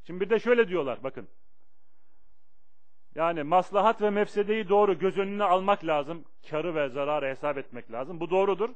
Şimdi 0.03 0.19
bir 0.19 0.29
de 0.29 0.39
şöyle 0.39 0.67
diyorlar 0.67 1.03
bakın. 1.03 1.27
Yani 3.15 3.43
maslahat 3.43 4.01
ve 4.01 4.09
mefsedeyi 4.09 4.69
doğru 4.69 4.99
göz 4.99 5.17
önüne 5.17 5.43
almak 5.43 5.85
lazım. 5.85 6.25
Karı 6.49 6.75
ve 6.75 6.89
zararı 6.89 7.25
hesap 7.25 7.57
etmek 7.57 7.91
lazım. 7.91 8.19
Bu 8.19 8.29
doğrudur. 8.29 8.69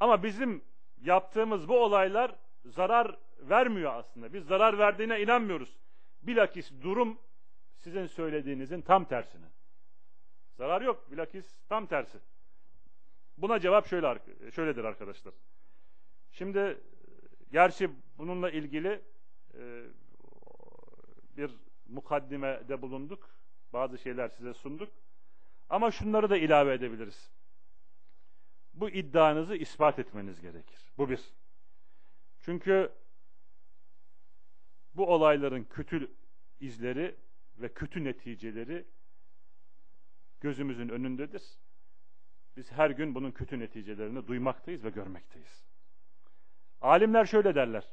Ama 0.00 0.22
bizim 0.22 0.62
yaptığımız 1.02 1.68
bu 1.68 1.78
olaylar 1.78 2.34
zarar 2.64 3.16
vermiyor 3.40 3.94
aslında. 3.94 4.32
Biz 4.32 4.44
zarar 4.44 4.78
verdiğine 4.78 5.22
inanmıyoruz. 5.22 5.76
Bilakis 6.22 6.72
durum 6.82 7.18
sizin 7.78 8.06
söylediğinizin 8.06 8.80
tam 8.80 9.04
tersine. 9.04 9.46
Zarar 10.56 10.82
yok. 10.82 11.10
Bilakis 11.10 11.60
tam 11.68 11.86
tersi. 11.86 12.18
Buna 13.38 13.60
cevap 13.60 13.86
şöyle 13.86 14.18
şöyledir 14.50 14.84
arkadaşlar. 14.84 15.34
Şimdi 16.32 16.78
gerçi 17.52 17.90
bununla 18.18 18.50
ilgili 18.50 19.02
e, 19.54 19.84
bir 21.36 21.50
mukaddimede 21.88 22.82
bulunduk. 22.82 23.30
Bazı 23.72 23.98
şeyler 23.98 24.28
size 24.28 24.54
sunduk. 24.54 24.92
Ama 25.68 25.90
şunları 25.90 26.30
da 26.30 26.36
ilave 26.36 26.74
edebiliriz. 26.74 27.30
Bu 28.74 28.90
iddianızı 28.90 29.56
ispat 29.56 29.98
etmeniz 29.98 30.40
gerekir. 30.40 30.78
Bu 30.98 31.10
bir. 31.10 31.20
Çünkü 32.40 32.92
bu 34.94 35.14
olayların 35.14 35.64
kötü 35.64 36.10
izleri 36.60 37.14
ve 37.58 37.74
kötü 37.74 38.04
neticeleri 38.04 38.84
gözümüzün 40.40 40.88
önündedir. 40.88 41.42
Biz 42.56 42.72
her 42.72 42.90
gün 42.90 43.14
bunun 43.14 43.30
kötü 43.30 43.58
neticelerini 43.58 44.26
duymaktayız 44.26 44.84
ve 44.84 44.90
görmekteyiz. 44.90 45.64
Alimler 46.80 47.24
şöyle 47.24 47.54
derler. 47.54 47.88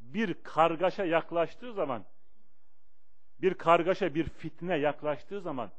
Bir 0.00 0.42
kargaşa 0.42 1.04
yaklaştığı 1.04 1.72
zaman, 1.72 2.04
bir 3.38 3.54
kargaşa, 3.54 4.14
bir 4.14 4.28
fitne 4.28 4.76
yaklaştığı 4.76 5.40
zaman 5.40 5.70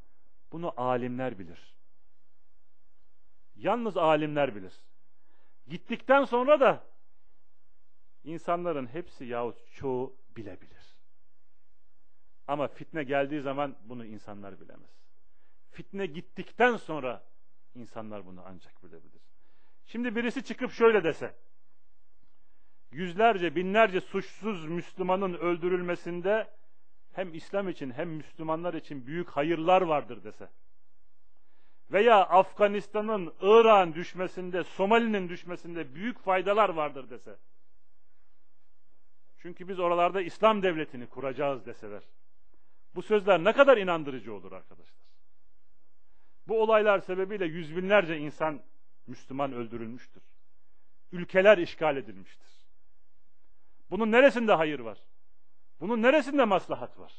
bunu 0.51 0.73
alimler 0.77 1.39
bilir. 1.39 1.75
Yalnız 3.55 3.97
alimler 3.97 4.55
bilir. 4.55 4.73
Gittikten 5.67 6.25
sonra 6.25 6.59
da 6.59 6.83
insanların 8.23 8.87
hepsi 8.87 9.25
yahut 9.25 9.57
çoğu 9.73 10.15
bilebilir. 10.37 10.84
Ama 12.47 12.67
fitne 12.67 13.03
geldiği 13.03 13.41
zaman 13.41 13.75
bunu 13.83 14.05
insanlar 14.05 14.59
bilemez. 14.59 15.05
Fitne 15.69 16.05
gittikten 16.05 16.77
sonra 16.77 17.23
insanlar 17.75 18.25
bunu 18.25 18.43
ancak 18.45 18.83
bilebilir. 18.83 19.21
Şimdi 19.85 20.15
birisi 20.15 20.43
çıkıp 20.43 20.71
şöyle 20.71 21.03
dese, 21.03 21.35
yüzlerce, 22.91 23.55
binlerce 23.55 24.01
suçsuz 24.01 24.65
Müslümanın 24.65 25.33
öldürülmesinde 25.33 26.47
hem 27.13 27.33
İslam 27.33 27.69
için 27.69 27.91
hem 27.91 28.09
Müslümanlar 28.09 28.73
için 28.73 29.07
büyük 29.07 29.29
hayırlar 29.29 29.81
vardır 29.81 30.23
dese, 30.23 30.49
veya 31.91 32.15
Afganistan'ın, 32.25 33.33
Irak'ın 33.41 33.93
düşmesinde, 33.93 34.63
Somali'nin 34.63 35.29
düşmesinde 35.29 35.95
büyük 35.95 36.19
faydalar 36.19 36.69
vardır 36.69 37.09
dese, 37.09 37.35
çünkü 39.37 39.67
biz 39.67 39.79
oralarda 39.79 40.21
İslam 40.21 40.63
devletini 40.63 41.07
kuracağız 41.07 41.65
deseler, 41.65 42.03
bu 42.95 43.01
sözler 43.01 43.43
ne 43.43 43.53
kadar 43.53 43.77
inandırıcı 43.77 44.33
olur 44.33 44.51
arkadaşlar. 44.51 45.05
Bu 46.47 46.61
olaylar 46.61 46.99
sebebiyle 46.99 47.45
yüz 47.45 47.75
binlerce 47.75 48.17
insan 48.17 48.61
Müslüman 49.07 49.53
öldürülmüştür. 49.53 50.23
Ülkeler 51.11 51.57
işgal 51.57 51.97
edilmiştir. 51.97 52.47
Bunun 53.89 54.11
neresinde 54.11 54.53
hayır 54.53 54.79
var? 54.79 54.97
Bunun 55.79 56.01
neresinde 56.01 56.45
maslahat 56.45 56.99
var? 56.99 57.13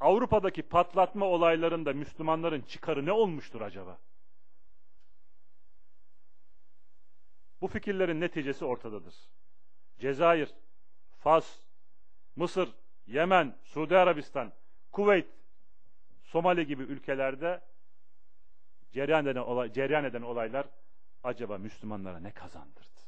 Avrupa'daki 0.00 0.62
patlatma 0.62 1.26
olaylarında 1.26 1.92
Müslümanların 1.92 2.60
çıkarı 2.62 3.06
ne 3.06 3.12
olmuştur 3.12 3.60
acaba? 3.60 3.98
Bu 7.60 7.68
fikirlerin 7.68 8.20
neticesi 8.20 8.64
ortadadır. 8.64 9.14
Cezayir, 9.98 10.54
Fas, 11.18 11.58
Mısır, 12.36 12.68
Yemen, 13.06 13.54
Suudi 13.64 13.96
Arabistan, 13.96 14.52
Kuveyt, 14.92 15.26
Somali 16.22 16.66
gibi 16.66 16.82
ülkelerde 16.82 17.60
cereyan 18.92 19.26
eden, 19.26 19.40
olay, 19.40 19.72
cereyan 19.72 20.04
eden 20.04 20.22
olaylar 20.22 20.66
acaba 21.22 21.58
Müslümanlara 21.58 22.20
ne 22.20 22.30
kazandırdı? 22.30 23.00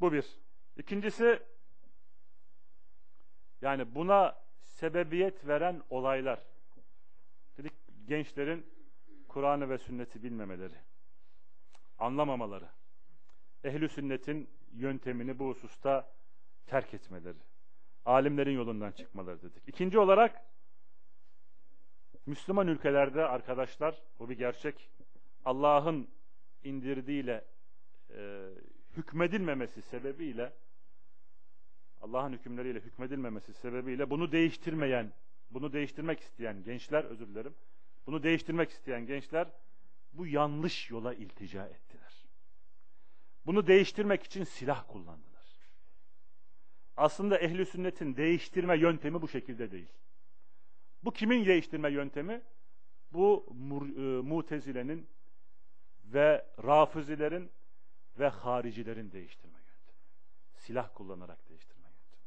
Bu 0.00 0.12
bir. 0.12 0.26
İkincisi 0.76 1.42
yani 3.60 3.94
buna 3.94 4.42
sebebiyet 4.60 5.46
veren 5.46 5.82
olaylar. 5.90 6.42
Dedik 7.58 7.72
gençlerin 8.06 8.66
Kur'an'ı 9.28 9.70
ve 9.70 9.78
sünneti 9.78 10.22
bilmemeleri, 10.22 10.74
anlamamaları, 11.98 12.68
ehli 13.64 13.88
sünnetin 13.88 14.48
yöntemini 14.72 15.38
bu 15.38 15.48
hususta 15.48 16.12
terk 16.66 16.94
etmeleri, 16.94 17.38
alimlerin 18.04 18.54
yolundan 18.54 18.92
çıkmaları 18.92 19.42
dedik. 19.42 19.62
İkinci 19.66 19.98
olarak 19.98 20.42
Müslüman 22.26 22.68
ülkelerde 22.68 23.24
arkadaşlar 23.24 24.02
bu 24.18 24.28
bir 24.28 24.38
gerçek. 24.38 24.90
Allah'ın 25.44 26.08
indirdiğiyle 26.64 27.44
e, 28.10 28.48
hükmedilmemesi 28.96 29.82
sebebiyle 29.82 30.52
Allah'ın 32.02 32.32
hükümleriyle 32.32 32.80
hükmedilmemesi 32.80 33.54
sebebiyle 33.54 34.10
bunu 34.10 34.32
değiştirmeyen, 34.32 35.12
bunu 35.50 35.72
değiştirmek 35.72 36.20
isteyen 36.20 36.64
gençler 36.64 37.04
özür 37.04 37.28
dilerim. 37.28 37.54
Bunu 38.06 38.22
değiştirmek 38.22 38.70
isteyen 38.70 39.06
gençler 39.06 39.48
bu 40.12 40.26
yanlış 40.26 40.90
yola 40.90 41.14
iltica 41.14 41.66
ettiler. 41.66 42.11
Bunu 43.46 43.66
değiştirmek 43.66 44.22
için 44.22 44.44
silah 44.44 44.84
kullandılar. 44.88 45.32
Aslında 46.96 47.38
ehli 47.38 47.66
sünnetin 47.66 48.16
değiştirme 48.16 48.78
yöntemi 48.78 49.22
bu 49.22 49.28
şekilde 49.28 49.70
değil. 49.70 49.88
Bu 51.02 51.12
kimin 51.12 51.46
değiştirme 51.46 51.90
yöntemi? 51.90 52.42
Bu 53.12 53.46
e, 53.50 54.00
mutezilenin 54.00 55.08
ve 56.04 56.46
rafizilerin 56.64 57.50
ve 58.18 58.28
haricilerin 58.28 59.12
değiştirme 59.12 59.58
yöntemi. 59.58 59.98
Silah 60.54 60.94
kullanarak 60.94 61.48
değiştirme 61.48 61.86
yöntemi. 61.86 62.22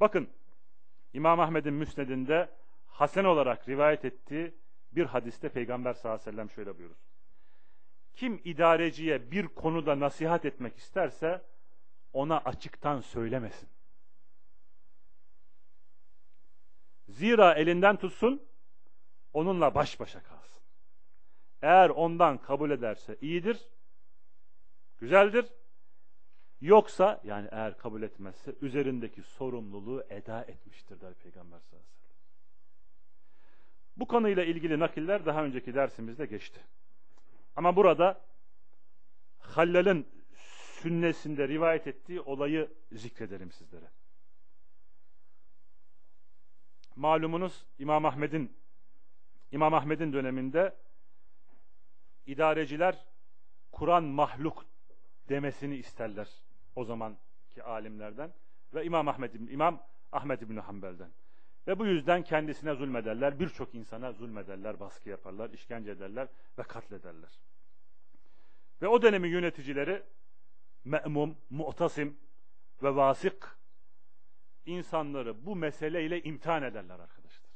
Bakın 0.00 0.28
İmam 1.12 1.40
Ahmed'in 1.40 1.74
müsnedinde 1.74 2.50
Hasen 2.86 3.24
olarak 3.24 3.68
rivayet 3.68 4.04
ettiği 4.04 4.54
bir 4.92 5.04
hadiste 5.04 5.48
Peygamber 5.48 5.92
sallallahu 5.92 6.20
aleyhi 6.20 6.28
ve 6.28 6.32
sellem 6.32 6.50
şöyle 6.50 6.78
buyurur. 6.78 6.96
Kim 8.18 8.40
idareciye 8.44 9.30
bir 9.30 9.46
konuda 9.48 10.00
nasihat 10.00 10.44
etmek 10.44 10.76
isterse 10.76 11.42
ona 12.12 12.38
açıktan 12.38 13.00
söylemesin. 13.00 13.68
Zira 17.08 17.54
elinden 17.54 17.96
tutsun, 17.96 18.42
onunla 19.32 19.74
baş 19.74 20.00
başa 20.00 20.22
kalsın. 20.22 20.62
Eğer 21.62 21.90
ondan 21.90 22.38
kabul 22.38 22.70
ederse 22.70 23.16
iyidir, 23.20 23.68
güzeldir. 24.98 25.46
Yoksa 26.60 27.20
yani 27.24 27.48
eğer 27.50 27.78
kabul 27.78 28.02
etmezse 28.02 28.54
üzerindeki 28.60 29.22
sorumluluğu 29.22 30.04
eda 30.08 30.42
etmiştir 30.42 31.00
der 31.00 31.14
Peygamber 31.14 31.60
sallallahu 31.60 31.86
aleyhi 31.86 32.04
ve 32.04 32.08
sellem. 32.08 32.22
Bu 33.96 34.06
konuyla 34.06 34.44
ilgili 34.44 34.78
nakiller 34.78 35.26
daha 35.26 35.44
önceki 35.44 35.74
dersimizde 35.74 36.26
geçti. 36.26 36.60
Ama 37.58 37.76
burada 37.76 38.24
Hallal'ın 39.38 40.06
sünnesinde 40.80 41.48
rivayet 41.48 41.86
ettiği 41.86 42.20
olayı 42.20 42.72
zikrederim 42.92 43.52
sizlere. 43.52 43.90
Malumunuz 46.96 47.66
İmam 47.78 48.04
Ahmed'in 48.04 48.56
İmam 49.52 49.74
Ahmed'in 49.74 50.12
döneminde 50.12 50.76
idareciler 52.26 53.06
Kur'an 53.72 54.04
mahluk 54.04 54.66
demesini 55.28 55.76
isterler 55.76 56.28
o 56.76 56.84
zamanki 56.84 57.62
alimlerden 57.62 58.32
ve 58.74 58.84
İmam 58.84 59.08
Ahmed 59.08 59.34
İmam 59.34 59.82
Ahmed 60.12 60.40
İbn 60.40 60.56
Hanbel'den. 60.56 61.10
Ve 61.68 61.78
bu 61.78 61.86
yüzden 61.86 62.22
kendisine 62.22 62.74
zulmederler, 62.74 63.40
birçok 63.40 63.74
insana 63.74 64.12
zulmederler, 64.12 64.80
baskı 64.80 65.08
yaparlar, 65.08 65.50
işkence 65.50 65.90
ederler 65.90 66.28
ve 66.58 66.62
katlederler. 66.62 67.40
Ve 68.82 68.88
o 68.88 69.02
dönemin 69.02 69.28
yöneticileri 69.28 70.02
Me'mum, 70.84 71.36
Mu'tasim 71.50 72.18
ve 72.82 72.96
Vasık 72.96 73.58
insanları 74.66 75.46
bu 75.46 75.56
meseleyle 75.56 76.22
imtihan 76.22 76.62
ederler 76.62 76.98
arkadaşlar. 77.00 77.50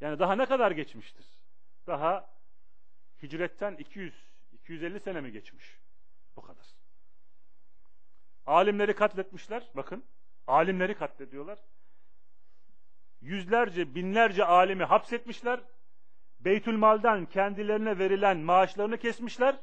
Yani 0.00 0.18
daha 0.18 0.36
ne 0.36 0.46
kadar 0.46 0.70
geçmiştir? 0.70 1.26
Daha 1.86 2.30
hicretten 3.22 3.74
200 3.74 4.14
250 4.52 5.00
sene 5.00 5.20
mi 5.20 5.32
geçmiş? 5.32 5.78
Bu 6.36 6.42
kadar. 6.42 6.66
Alimleri 8.46 8.94
katletmişler. 8.94 9.70
Bakın. 9.74 10.04
Alimleri 10.46 10.94
katlediyorlar. 10.94 11.58
Yüzlerce, 13.22 13.94
binlerce 13.94 14.44
alimi 14.44 14.84
hapsetmişler. 14.84 15.60
Beytülmal'den 16.40 17.26
kendilerine 17.26 17.98
verilen 17.98 18.38
maaşlarını 18.38 18.98
kesmişler. 18.98 19.56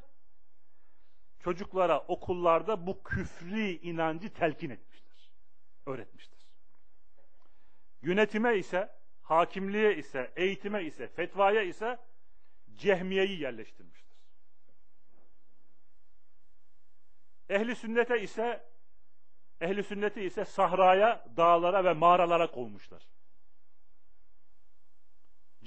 Çocuklara 1.39 1.99
okullarda 1.99 2.87
bu 2.87 3.03
küfri 3.03 3.77
inancı 3.77 4.33
telkin 4.33 4.69
etmiştir. 4.69 5.31
Öğretmiştir. 5.85 6.47
Yönetime 8.01 8.57
ise, 8.57 8.95
hakimliğe 9.21 9.95
ise, 9.95 10.31
eğitime 10.35 10.83
ise, 10.83 11.07
fetvaya 11.07 11.61
ise 11.61 11.97
cehmiyeyi 12.75 13.41
yerleştirmiştir. 13.41 14.17
Ehli 17.49 17.75
sünnete 17.75 18.21
ise 18.21 18.69
ehli 19.61 19.83
sünneti 19.83 20.21
ise 20.21 20.45
sahraya, 20.45 21.25
dağlara 21.37 21.83
ve 21.83 21.93
mağaralara 21.93 22.51
kovmuşlar. 22.51 23.07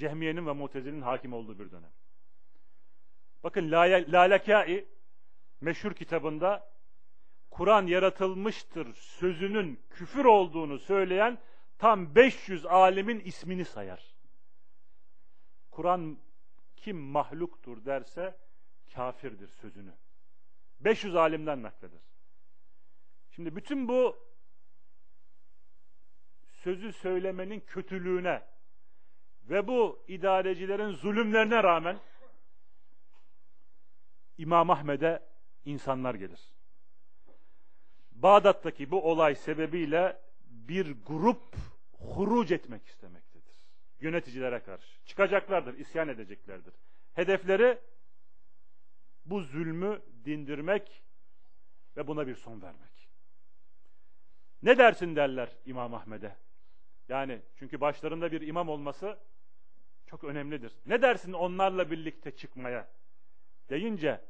Cehmiye'nin 0.03 0.47
ve 0.47 0.53
Mutezile'nin 0.53 1.03
hakim 1.03 1.33
olduğu 1.33 1.59
bir 1.59 1.71
dönem. 1.71 1.91
Bakın 3.45 3.71
Lalekai 4.13 4.87
meşhur 5.61 5.95
kitabında 5.95 6.73
Kur'an 7.51 7.87
yaratılmıştır 7.87 8.95
sözünün 8.95 9.81
küfür 9.91 10.25
olduğunu 10.25 10.79
söyleyen 10.79 11.39
tam 11.79 12.15
500 12.15 12.67
alimin 12.67 13.21
ismini 13.21 13.65
sayar. 13.65 14.15
Kur'an 15.71 16.19
kim 16.77 16.97
mahluktur 16.97 17.85
derse 17.85 18.37
kafirdir 18.95 19.49
sözünü. 19.49 19.93
500 20.81 21.17
alimden 21.17 21.63
nakleder. 21.63 22.01
Şimdi 23.31 23.57
bütün 23.57 23.89
bu 23.89 24.17
sözü 26.53 26.93
söylemenin 26.93 27.61
kötülüğüne 27.61 28.52
ve 29.45 29.67
bu 29.67 30.05
idarecilerin 30.09 30.91
zulümlerine 30.91 31.63
rağmen 31.63 31.99
İmam 34.39 34.71
Ahmed'e 34.71 35.23
insanlar 35.65 36.15
gelir. 36.15 36.41
Bağdat'taki 38.13 38.91
bu 38.91 39.11
olay 39.11 39.35
sebebiyle 39.35 40.19
bir 40.45 40.97
grup 41.07 41.57
huruc 41.93 42.55
etmek 42.55 42.87
istemektedir. 42.87 43.55
Yöneticilere 44.01 44.61
karşı. 44.61 45.05
Çıkacaklardır, 45.05 45.79
isyan 45.79 46.09
edeceklerdir. 46.09 46.75
Hedefleri 47.15 47.79
bu 49.25 49.41
zulmü 49.41 50.03
dindirmek 50.25 51.03
ve 51.97 52.07
buna 52.07 52.27
bir 52.27 52.35
son 52.35 52.63
vermek. 52.63 53.09
Ne 54.63 54.79
dersin 54.79 55.17
derler 55.17 55.57
İmam 55.67 55.95
Ahmed'e. 55.95 56.37
Yani 57.09 57.43
çünkü 57.57 57.81
başlarında 57.81 58.33
bir 58.33 58.41
imam 58.41 58.69
olması 58.69 59.19
çok 60.07 60.25
önemlidir. 60.25 60.73
Ne 60.87 61.03
dersin 61.03 61.33
onlarla 61.33 61.91
birlikte 61.91 62.37
çıkmaya? 62.37 62.89
Deyince 63.71 64.21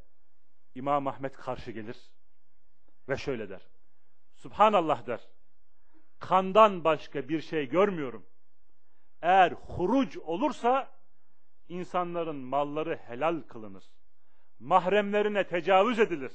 İmam 0.75 1.07
Ahmet 1.07 1.37
karşı 1.37 1.71
gelir 1.71 1.97
ve 3.09 3.17
şöyle 3.17 3.49
der. 3.49 3.69
Subhanallah 4.35 5.07
der. 5.07 5.29
Kandan 6.19 6.85
başka 6.85 7.29
bir 7.29 7.41
şey 7.41 7.69
görmüyorum. 7.69 8.27
Eğer 9.23 9.53
huruc 9.53 10.21
olursa 10.21 10.91
insanların 11.69 12.37
malları 12.37 12.97
helal 12.97 13.43
kılınır. 13.43 13.85
Mahremlerine 14.59 15.47
tecavüz 15.47 15.99
edilir. 15.99 16.33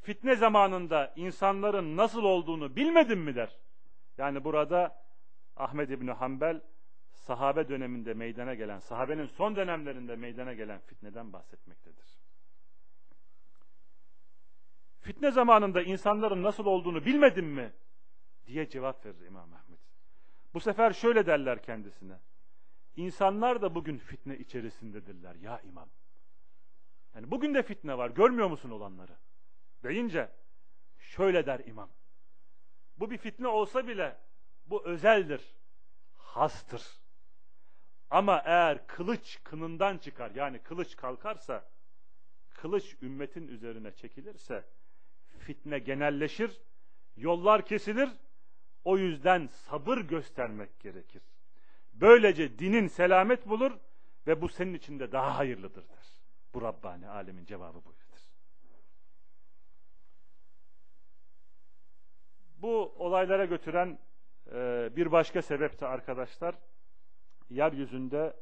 Fitne 0.00 0.36
zamanında 0.36 1.12
insanların 1.16 1.96
nasıl 1.96 2.24
olduğunu 2.24 2.76
bilmedin 2.76 3.18
mi 3.18 3.34
der. 3.34 3.58
Yani 4.18 4.44
burada 4.44 5.02
Ahmed 5.60 5.88
İbni 5.88 6.10
Hanbel 6.10 6.60
sahabe 7.12 7.68
döneminde 7.68 8.14
meydana 8.14 8.54
gelen, 8.54 8.78
sahabenin 8.78 9.26
son 9.26 9.56
dönemlerinde 9.56 10.16
meydana 10.16 10.52
gelen 10.52 10.80
fitneden 10.80 11.32
bahsetmektedir. 11.32 12.20
Fitne 15.00 15.30
zamanında 15.30 15.82
insanların 15.82 16.42
nasıl 16.42 16.66
olduğunu 16.66 17.04
bilmedin 17.04 17.44
mi? 17.44 17.72
diye 18.46 18.68
cevap 18.68 19.06
verir 19.06 19.26
İmam 19.26 19.52
Ahmet. 19.52 19.80
Bu 20.54 20.60
sefer 20.60 20.92
şöyle 20.92 21.26
derler 21.26 21.62
kendisine. 21.62 22.18
İnsanlar 22.96 23.62
da 23.62 23.74
bugün 23.74 23.98
fitne 23.98 24.38
içerisindedirler 24.38 25.34
ya 25.34 25.60
imam. 25.60 25.88
Yani 27.14 27.30
bugün 27.30 27.54
de 27.54 27.62
fitne 27.62 27.98
var. 27.98 28.10
Görmüyor 28.10 28.48
musun 28.48 28.70
olanları? 28.70 29.16
Deyince 29.82 30.30
şöyle 30.98 31.46
der 31.46 31.60
imam. 31.66 31.90
Bu 32.96 33.10
bir 33.10 33.18
fitne 33.18 33.48
olsa 33.48 33.86
bile 33.86 34.18
bu 34.70 34.86
özeldir. 34.86 35.54
Hastır. 36.16 36.82
Ama 38.10 38.42
eğer 38.44 38.86
kılıç 38.86 39.38
kınından 39.44 39.98
çıkar 39.98 40.30
yani 40.30 40.58
kılıç 40.58 40.96
kalkarsa 40.96 41.68
kılıç 42.50 42.96
ümmetin 43.02 43.48
üzerine 43.48 43.92
çekilirse 43.92 44.64
fitne 45.38 45.78
genelleşir, 45.78 46.60
yollar 47.16 47.64
kesilir. 47.64 48.08
O 48.84 48.98
yüzden 48.98 49.46
sabır 49.46 49.98
göstermek 49.98 50.80
gerekir. 50.80 51.22
Böylece 51.92 52.58
dinin 52.58 52.86
selamet 52.86 53.48
bulur 53.48 53.72
ve 54.26 54.40
bu 54.40 54.48
senin 54.48 54.74
için 54.74 55.00
de 55.00 55.12
daha 55.12 55.38
hayırlıdır 55.38 55.88
der. 55.88 56.06
Bu 56.54 56.62
Rabbani 56.62 57.08
alemin 57.08 57.44
cevabı 57.44 57.84
buyurdur. 57.84 58.00
Bu 62.56 62.94
olaylara 62.98 63.44
götüren 63.44 63.98
bir 64.96 65.12
başka 65.12 65.42
sebep 65.42 65.80
de 65.80 65.86
arkadaşlar, 65.86 66.54
yeryüzünde 67.50 68.36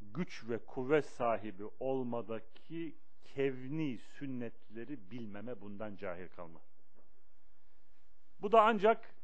güç 0.00 0.48
ve 0.48 0.58
kuvvet 0.58 1.04
sahibi 1.04 1.64
olmadaki 1.80 2.96
kevni 3.24 3.98
sünnetleri 3.98 5.10
bilmeme 5.10 5.60
bundan 5.60 5.96
cahil 5.96 6.28
kalma. 6.28 6.60
Bu 8.40 8.52
da 8.52 8.62
ancak 8.62 9.14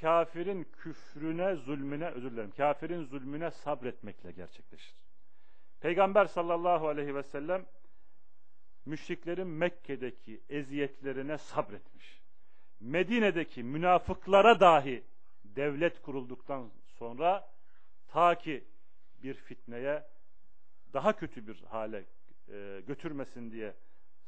kafirin 0.00 0.64
küfrüne, 0.64 1.56
zulmüne, 1.56 2.08
özür 2.08 2.32
dilerim, 2.32 2.50
kafirin 2.50 3.04
zulmüne 3.04 3.50
sabretmekle 3.50 4.32
gerçekleşir. 4.32 4.94
Peygamber 5.80 6.26
sallallahu 6.26 6.88
aleyhi 6.88 7.14
ve 7.14 7.22
sellem 7.22 7.66
müşriklerin 8.86 9.46
Mekke'deki 9.46 10.42
eziyetlerine 10.48 11.38
sabretmiş. 11.38 12.21
Medine'deki 12.82 13.62
münafıklara 13.62 14.60
dahi 14.60 15.04
devlet 15.44 16.02
kurulduktan 16.02 16.70
sonra 16.86 17.50
ta 18.08 18.38
ki 18.38 18.64
bir 19.22 19.34
fitneye 19.34 20.04
daha 20.92 21.16
kötü 21.16 21.46
bir 21.46 21.62
hale 21.62 22.04
e, 22.48 22.82
götürmesin 22.86 23.52
diye 23.52 23.74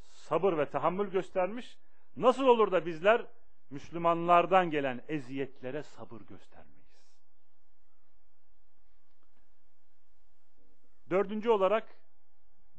sabır 0.03 0.59
ve 0.59 0.71
tahammül 0.71 1.11
göstermiş. 1.11 1.79
Nasıl 2.17 2.47
olur 2.47 2.73
da 2.73 2.87
bizler 2.87 3.27
Müslümanlardan 3.71 4.71
gelen 4.71 5.03
eziyetlere 5.09 5.83
sabır 5.83 6.21
göstermeyiz? 6.21 6.75
Dördüncü 11.11 11.51
olarak 11.51 11.97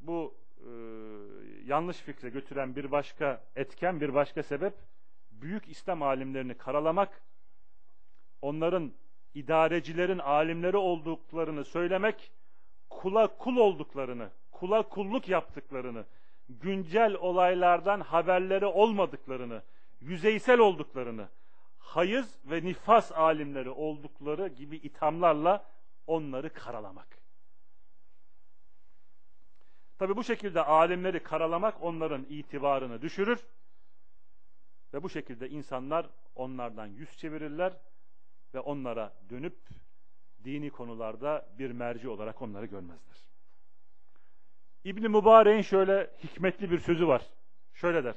bu 0.02 0.36
e, 0.58 0.70
yanlış 1.66 1.98
fikre 1.98 2.30
götüren 2.30 2.76
bir 2.76 2.92
başka 2.92 3.44
etken, 3.56 4.02
bir 4.02 4.14
başka 4.14 4.44
sebep 4.44 4.74
büyük 5.42 5.68
İslam 5.68 6.02
alimlerini 6.02 6.54
karalamak, 6.54 7.22
onların 8.42 8.94
idarecilerin 9.34 10.20
alimleri 10.20 10.78
olduklarını 10.78 11.66
söylemek, 11.66 12.32
kula 12.90 13.38
kul 13.38 13.58
olduklarını, 13.58 14.30
kula 14.52 14.82
kulluk 14.90 15.30
yaptıklarını, 15.30 16.06
güncel 16.50 17.14
olaylardan 17.14 18.02
haberleri 18.02 18.66
olmadıklarını, 18.66 19.62
yüzeysel 20.02 20.60
olduklarını, 20.60 21.28
hayız 21.80 22.40
ve 22.46 22.64
nifas 22.64 23.12
alimleri 23.12 23.70
oldukları 23.70 24.48
gibi 24.48 24.78
ithamlarla 24.78 25.66
onları 26.08 26.54
karalamak. 26.54 27.08
Tabi 29.98 30.16
bu 30.16 30.24
şekilde 30.24 30.64
alimleri 30.64 31.24
karalamak 31.24 31.84
onların 31.84 32.26
itibarını 32.30 33.02
düşürür 33.02 33.40
ve 34.96 35.04
bu 35.04 35.10
şekilde 35.10 35.50
insanlar 35.50 36.10
onlardan 36.36 36.86
yüz 36.86 37.18
çevirirler 37.18 37.78
ve 38.54 38.60
onlara 38.60 39.14
dönüp 39.30 39.58
dini 40.44 40.70
konularda 40.70 41.50
bir 41.58 41.72
merci 41.72 42.10
olarak 42.10 42.42
onları 42.42 42.66
görmezler. 42.66 43.18
İbni 44.84 45.08
Mübarek'in 45.08 45.62
şöyle 45.62 46.12
hikmetli 46.24 46.72
bir 46.72 46.80
sözü 46.80 47.08
var. 47.08 47.22
Şöyle 47.74 48.04
der. 48.04 48.16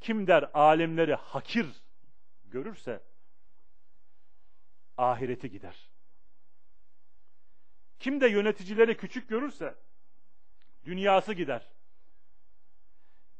Kim 0.00 0.26
der 0.26 0.50
alimleri 0.54 1.14
hakir 1.14 1.66
görürse 2.44 3.02
ahireti 4.96 5.50
gider. 5.50 5.90
Kim 7.98 8.20
de 8.20 8.28
yöneticileri 8.28 8.96
küçük 8.96 9.28
görürse 9.28 9.74
dünyası 10.84 11.32
gider. 11.32 11.70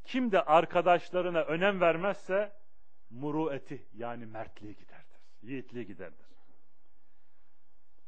Kim 0.04 0.32
de 0.32 0.42
arkadaşlarına 0.42 1.40
önem 1.42 1.80
vermezse 1.80 2.52
murueti 3.10 3.86
yani 3.94 4.26
mertliği 4.26 4.76
giderdir. 4.76 5.20
Yiğitliği 5.42 5.86
giderdir. 5.86 6.26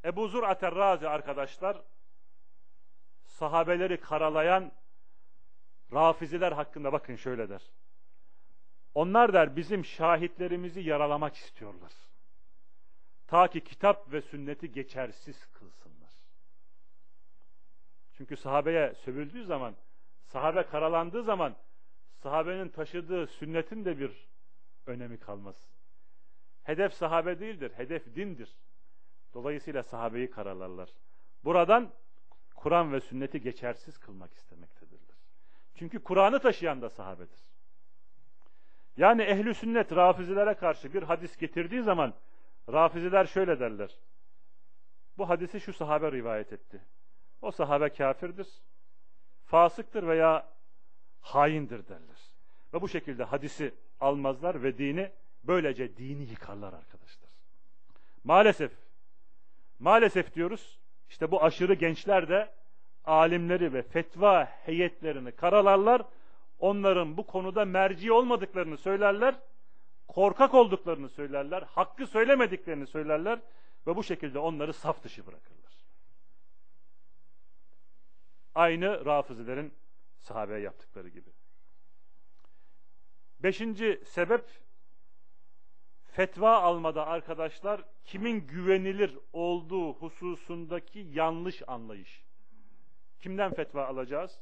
Ebu 0.05 0.29
Zur 0.29 0.43
Aterrazi 0.43 1.09
arkadaşlar 1.09 1.83
sahabeleri 3.25 4.01
karalayan 4.01 4.73
rafiziler 5.93 6.53
hakkında 6.53 6.93
bakın 6.93 7.17
şöyle 7.17 7.49
der. 7.49 7.63
Onlar 8.95 9.33
der 9.33 9.57
bizim 9.57 9.85
şahitlerimizi 9.85 10.81
yaralamak 10.81 11.35
istiyorlar. 11.37 11.93
Ta 13.27 13.49
ki 13.49 13.65
kitap 13.65 14.13
ve 14.13 14.21
sünneti 14.23 14.73
geçersiz 14.73 15.47
kılsınlar. 15.53 16.13
Çünkü 18.17 18.37
sahabeye 18.37 18.95
sövüldüğü 18.95 19.45
zaman, 19.45 19.75
sahabe 20.25 20.63
karalandığı 20.63 21.23
zaman 21.23 21.57
sahabenin 22.23 22.69
taşıdığı 22.69 23.27
sünnetin 23.27 23.85
de 23.85 23.99
bir 23.99 24.29
önemi 24.87 25.19
kalmaz. 25.19 25.57
Hedef 26.63 26.95
sahabe 26.95 27.41
değildir, 27.41 27.73
hedef 27.77 28.15
dindir. 28.15 28.57
Dolayısıyla 29.35 29.83
sahabeyi 29.83 30.31
karalarlar. 30.31 30.91
Buradan 31.45 31.93
Kur'an 32.55 32.93
ve 32.93 33.01
sünneti 33.01 33.41
geçersiz 33.41 33.99
kılmak 33.99 34.35
istemektedirler. 34.35 35.17
Çünkü 35.75 36.03
Kur'an'ı 36.03 36.41
taşıyan 36.41 36.83
da 36.83 36.91
sahabedir. 36.91 37.41
Yani 38.97 39.23
ehli 39.23 39.55
sünnet 39.55 39.93
rafizilere 39.93 40.55
karşı 40.55 40.95
bir 40.95 41.03
hadis 41.03 41.37
getirdiği 41.37 41.83
zaman 41.83 42.15
rafiziler 42.73 43.27
şöyle 43.27 43.61
derler. 43.61 43.99
Bu 45.19 45.29
hadisi 45.29 45.61
şu 45.61 45.73
sahabe 45.73 46.13
rivayet 46.13 46.53
etti. 46.53 46.83
O 47.43 47.51
sahabe 47.51 47.89
kafirdir, 47.89 48.49
fasıktır 49.45 50.07
veya 50.07 50.53
haindir 51.21 51.89
derler. 51.89 52.12
Ve 52.75 52.81
bu 52.81 52.89
şekilde 52.89 53.25
hadisi 53.25 53.75
almazlar 54.01 54.63
ve 54.63 54.79
dini 54.79 55.11
böylece 55.45 55.97
dini 55.97 56.23
yıkarlar 56.23 56.73
arkadaşlar. 56.73 57.31
Maalesef 58.25 58.73
maalesef 59.79 60.35
diyoruz 60.35 60.79
işte 61.09 61.31
bu 61.31 61.45
aşırı 61.45 61.75
gençler 61.75 62.29
de 62.29 62.53
alimleri 63.05 63.73
ve 63.73 63.83
fetva 63.83 64.45
heyetlerini 64.45 65.33
karalarlar. 65.33 66.03
Onların 66.59 67.17
bu 67.17 67.27
konuda 67.27 67.65
merci 67.65 68.13
olmadıklarını 68.13 68.79
söylerler. 68.79 69.35
Korkak 70.09 70.55
olduklarını 70.55 71.09
söylerler. 71.09 71.63
Hakkı 71.63 72.07
söylemediklerini 72.07 72.87
söylerler. 72.87 73.39
Ve 73.87 73.97
bu 73.97 74.05
şekilde 74.05 74.39
onları 74.39 74.73
saf 74.73 75.05
dışı 75.05 75.27
bırakırlar. 75.27 75.73
Aynı 78.55 79.05
rafizilerin 79.05 79.75
sahabeye 80.19 80.61
yaptıkları 80.61 81.09
gibi. 81.09 81.31
Beşinci 83.43 84.01
sebep 84.05 84.45
fetva 86.05 86.59
almada 86.59 87.07
arkadaşlar 87.07 87.85
kimin 88.05 88.47
güvenilir 88.47 89.19
olduğu 89.33 89.93
hususundaki 89.93 90.99
yanlış 90.99 91.63
anlayış. 91.67 92.25
Kimden 93.21 93.55
fetva 93.55 93.87
alacağız? 93.87 94.41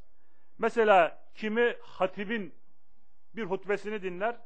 Mesela 0.58 1.26
kimi 1.34 1.76
hatibin 1.82 2.54
bir 3.36 3.44
hutbesini 3.44 4.02
dinler, 4.02 4.36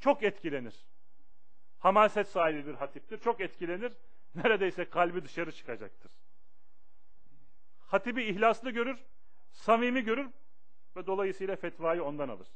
çok 0.00 0.22
etkilenir. 0.22 0.86
Hamaset 1.78 2.28
sahibi 2.28 2.66
bir 2.66 2.74
hatiptir, 2.74 3.18
çok 3.18 3.40
etkilenir, 3.40 3.92
neredeyse 4.34 4.84
kalbi 4.84 5.24
dışarı 5.24 5.52
çıkacaktır. 5.52 6.12
Hatibi 7.86 8.24
ihlaslı 8.24 8.70
görür, 8.70 9.04
samimi 9.52 10.04
görür 10.04 10.30
ve 10.96 11.06
dolayısıyla 11.06 11.56
fetvayı 11.56 12.04
ondan 12.04 12.28
alır. 12.28 12.48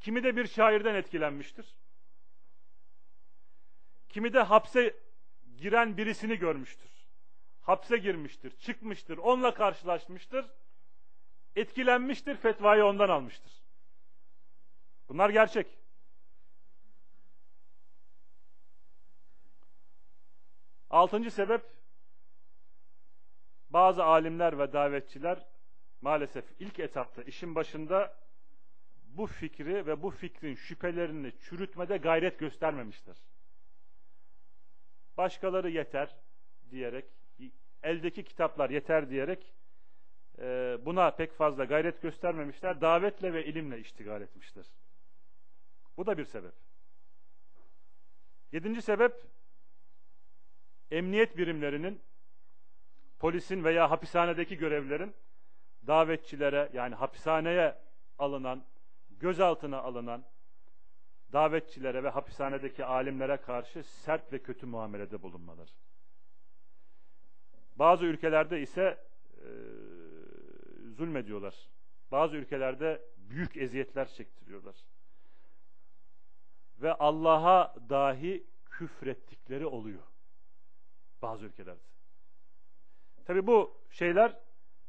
Kimi 0.00 0.24
de 0.24 0.36
bir 0.36 0.46
şairden 0.46 0.94
etkilenmiştir. 0.94 1.74
Kimi 4.08 4.32
de 4.32 4.40
hapse 4.40 4.96
giren 5.56 5.96
birisini 5.96 6.38
görmüştür. 6.38 6.90
Hapse 7.62 7.96
girmiştir, 7.96 8.50
çıkmıştır, 8.50 9.18
onunla 9.18 9.54
karşılaşmıştır. 9.54 10.46
Etkilenmiştir, 11.56 12.36
fetvayı 12.36 12.84
ondan 12.84 13.08
almıştır. 13.08 13.52
Bunlar 15.08 15.30
gerçek. 15.30 15.66
Altıncı 20.90 21.30
sebep, 21.30 21.62
bazı 23.70 24.04
alimler 24.04 24.58
ve 24.58 24.72
davetçiler 24.72 25.46
maalesef 26.00 26.44
ilk 26.58 26.78
etapta 26.78 27.22
işin 27.22 27.54
başında 27.54 28.25
bu 29.16 29.26
fikri 29.26 29.86
ve 29.86 30.02
bu 30.02 30.10
fikrin 30.10 30.54
şüphelerini 30.54 31.32
çürütmede 31.38 31.96
gayret 31.96 32.38
göstermemiştir. 32.38 33.18
Başkaları 35.16 35.70
yeter, 35.70 36.16
diyerek, 36.70 37.04
eldeki 37.82 38.24
kitaplar 38.24 38.70
yeter 38.70 39.10
diyerek 39.10 39.54
e, 40.38 40.78
buna 40.84 41.10
pek 41.10 41.32
fazla 41.32 41.64
gayret 41.64 42.02
göstermemişler. 42.02 42.80
Davetle 42.80 43.32
ve 43.32 43.44
ilimle 43.46 43.78
iştigal 43.80 44.22
etmişler. 44.22 44.66
Bu 45.96 46.06
da 46.06 46.18
bir 46.18 46.24
sebep. 46.24 46.54
Yedinci 48.52 48.82
sebep, 48.82 49.12
emniyet 50.90 51.36
birimlerinin, 51.36 52.02
polisin 53.18 53.64
veya 53.64 53.90
hapishanedeki 53.90 54.56
görevlilerin 54.56 55.14
davetçilere 55.86 56.70
yani 56.72 56.94
hapishaneye 56.94 57.78
alınan, 58.18 58.64
gözaltına 59.20 59.78
alınan 59.78 60.24
davetçilere 61.32 62.02
ve 62.02 62.08
hapishanedeki 62.08 62.84
alimlere 62.84 63.36
karşı 63.36 63.82
sert 63.82 64.32
ve 64.32 64.42
kötü 64.42 64.66
muamelede 64.66 65.22
bulunmaları. 65.22 65.70
Bazı 67.76 68.04
ülkelerde 68.04 68.60
ise 68.60 68.98
e, 69.38 69.48
zulmediyorlar. 70.96 71.54
Bazı 72.10 72.36
ülkelerde 72.36 73.02
büyük 73.16 73.56
eziyetler 73.56 74.08
çektiriyorlar. 74.08 74.76
Ve 76.82 76.94
Allah'a 76.94 77.74
dahi 77.88 78.46
küfrettikleri 78.70 79.66
oluyor. 79.66 80.02
Bazı 81.22 81.46
ülkelerde. 81.46 81.80
Tabi 83.24 83.46
bu 83.46 83.82
şeyler 83.90 84.36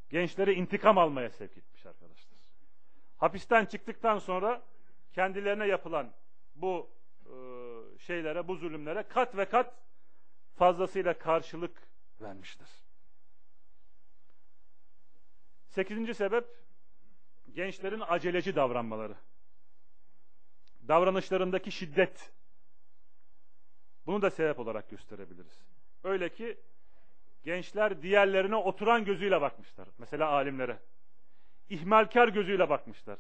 gençleri 0.10 0.54
intikam 0.54 0.98
almaya 0.98 1.30
sevk 1.30 1.58
etmiş. 1.58 1.77
Hapisten 3.18 3.66
çıktıktan 3.66 4.20
sonra 4.20 4.62
kendilerine 5.14 5.68
yapılan 5.68 6.14
bu 6.56 6.90
e, 7.26 7.34
şeylere, 8.00 8.48
bu 8.48 8.56
zulümlere 8.56 9.04
kat 9.04 9.38
ve 9.38 9.46
kat 9.46 9.76
fazlasıyla 10.56 11.18
karşılık 11.18 11.88
vermiştir. 12.22 12.68
Sekizinci 15.68 16.14
sebep 16.14 16.46
gençlerin 17.54 18.04
aceleci 18.08 18.56
davranmaları. 18.56 19.16
Davranışlarındaki 20.88 21.72
şiddet. 21.72 22.32
Bunu 24.06 24.22
da 24.22 24.30
sebep 24.30 24.60
olarak 24.60 24.90
gösterebiliriz. 24.90 25.62
Öyle 26.04 26.30
ki 26.30 26.58
gençler 27.44 28.02
diğerlerine 28.02 28.56
oturan 28.56 29.06
gözüyle 29.06 29.42
bakmışlar. 29.42 29.88
Mesela 29.98 30.30
alimlere. 30.30 30.80
İhmalkar 31.70 32.28
gözüyle 32.28 32.70
bakmışlar. 32.70 33.18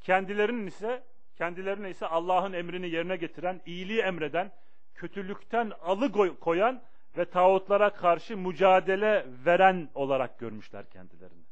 Kendilerinin 0.00 0.66
ise 0.66 1.04
kendilerine 1.36 1.90
ise 1.90 2.06
Allah'ın 2.06 2.52
emrini 2.52 2.90
yerine 2.90 3.16
getiren, 3.16 3.60
iyiliği 3.66 4.00
emreden, 4.00 4.52
kötülükten 4.94 5.72
alıkoyan 5.80 6.82
ve 7.16 7.24
tağutlara 7.24 7.90
karşı 7.90 8.36
mücadele 8.36 9.26
veren 9.46 9.88
olarak 9.94 10.38
görmüşler 10.38 10.90
kendilerini. 10.90 11.44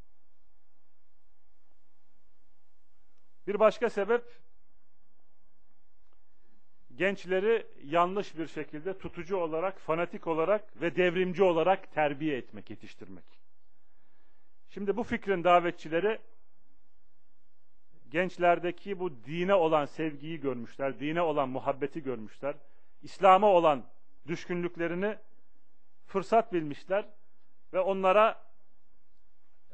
Bir 3.47 3.59
başka 3.59 3.91
sebep 3.91 4.24
gençleri 6.95 7.66
yanlış 7.84 8.39
bir 8.39 8.47
şekilde 8.47 8.99
tutucu 8.99 9.36
olarak, 9.36 9.78
fanatik 9.78 10.26
olarak 10.26 10.80
ve 10.80 10.97
devrimci 10.97 11.43
olarak 11.43 11.93
terbiye 11.93 12.36
etmek, 12.36 12.70
yetiştirmek. 12.70 13.24
Şimdi 14.70 14.96
bu 14.96 15.02
fikrin 15.02 15.44
davetçileri 15.44 16.18
gençlerdeki 18.10 18.98
bu 18.98 19.24
dine 19.24 19.54
olan 19.54 19.84
sevgiyi 19.84 20.40
görmüşler, 20.40 21.00
dine 21.00 21.22
olan 21.22 21.48
muhabbeti 21.48 22.02
görmüşler, 22.02 22.54
İslam'a 23.02 23.46
olan 23.46 23.84
düşkünlüklerini 24.26 25.16
fırsat 26.06 26.52
bilmişler 26.52 27.04
ve 27.72 27.80
onlara 27.80 28.44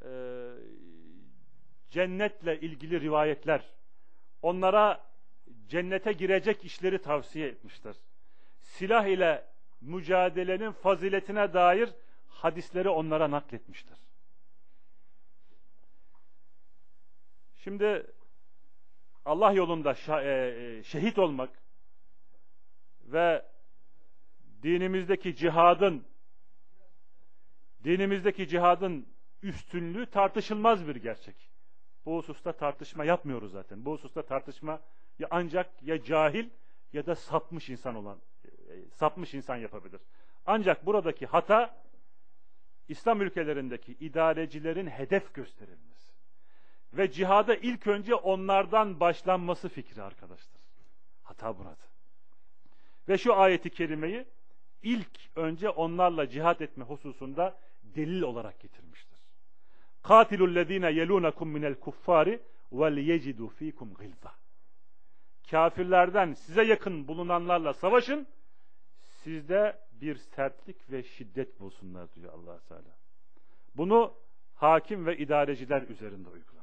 e, 0.02 0.10
cennetle 1.90 2.60
ilgili 2.60 3.00
rivayetler, 3.00 3.70
onlara 4.42 5.04
cennete 5.68 6.12
girecek 6.12 6.64
işleri 6.64 7.02
tavsiye 7.02 7.48
etmişler. 7.48 7.96
Silah 8.60 9.06
ile 9.06 9.44
mücadelenin 9.80 10.72
faziletine 10.72 11.52
dair 11.52 11.90
hadisleri 12.28 12.88
onlara 12.88 13.30
nakletmişler. 13.30 14.03
Şimdi 17.64 18.06
Allah 19.24 19.52
yolunda 19.52 19.94
e, 20.22 20.30
e, 20.30 20.82
şehit 20.82 21.18
olmak 21.18 21.50
ve 23.02 23.44
dinimizdeki 24.62 25.36
cihadın 25.36 26.06
dinimizdeki 27.84 28.48
cihadın 28.48 29.08
üstünlüğü 29.42 30.06
tartışılmaz 30.06 30.88
bir 30.88 30.96
gerçek. 30.96 31.36
Bu 32.06 32.16
hususta 32.16 32.52
tartışma 32.52 33.04
yapmıyoruz 33.04 33.52
zaten. 33.52 33.84
Bu 33.84 33.92
hususta 33.92 34.22
tartışma 34.22 34.80
ya 35.18 35.28
ancak 35.30 35.82
ya 35.82 36.02
cahil 36.02 36.50
ya 36.92 37.06
da 37.06 37.14
sapmış 37.14 37.70
insan 37.70 37.94
olan 37.94 38.18
e, 38.44 38.50
sapmış 38.90 39.34
insan 39.34 39.56
yapabilir. 39.56 40.00
Ancak 40.46 40.86
buradaki 40.86 41.26
hata 41.26 41.84
İslam 42.88 43.22
ülkelerindeki 43.22 43.92
idarecilerin 43.92 44.86
hedef 44.86 45.34
gösterilmesi 45.34 45.93
ve 46.96 47.10
cihada 47.10 47.54
ilk 47.54 47.86
önce 47.86 48.14
onlardan 48.14 49.00
başlanması 49.00 49.68
fikri 49.68 50.02
arkadaşlar. 50.02 50.62
Hata 51.22 51.58
burada. 51.58 51.76
Ve 53.08 53.18
şu 53.18 53.34
ayeti 53.34 53.70
kerimeyi 53.70 54.26
ilk 54.82 55.36
önce 55.36 55.68
onlarla 55.68 56.28
cihat 56.28 56.62
etme 56.62 56.84
hususunda 56.84 57.58
delil 57.82 58.22
olarak 58.22 58.60
getirmiştir. 58.60 59.18
Lezine 60.54 60.92
yelunakum 60.92 61.48
minel 61.48 61.74
kuffari 61.74 62.42
vel 62.72 62.96
yecidu 62.96 63.48
fikum 63.48 63.94
gilza. 63.94 64.34
Kafirlerden 65.50 66.32
size 66.32 66.62
yakın 66.64 67.08
bulunanlarla 67.08 67.72
savaşın. 67.72 68.26
Sizde 69.00 69.78
bir 69.92 70.16
sertlik 70.16 70.90
ve 70.90 71.02
şiddet 71.02 71.60
bulsunlar 71.60 72.14
diyor 72.14 72.32
Allah 72.32 72.60
Teala. 72.60 72.96
Bunu 73.74 74.14
hakim 74.54 75.06
ve 75.06 75.16
idareciler 75.18 75.82
üzerinde 75.82 76.28
uyguluyor. 76.28 76.53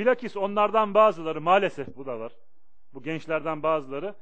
Bilakis 0.00 0.36
onlardan 0.36 0.94
bazıları 0.94 1.40
maalesef 1.40 1.96
bu 1.96 2.06
da 2.06 2.20
var. 2.20 2.32
Bu 2.94 3.02
gençlerden 3.02 3.62
bazıları 3.62 4.14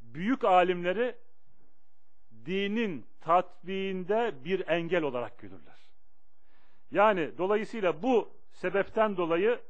büyük 0.00 0.44
alimleri 0.44 1.16
dinin 2.46 3.06
tatbiğinde 3.20 4.34
bir 4.44 4.68
engel 4.68 5.02
olarak 5.02 5.38
görürler. 5.38 5.78
Yani 6.90 7.30
dolayısıyla 7.38 8.02
bu 8.02 8.28
sebepten 8.52 9.16
dolayı 9.16 9.60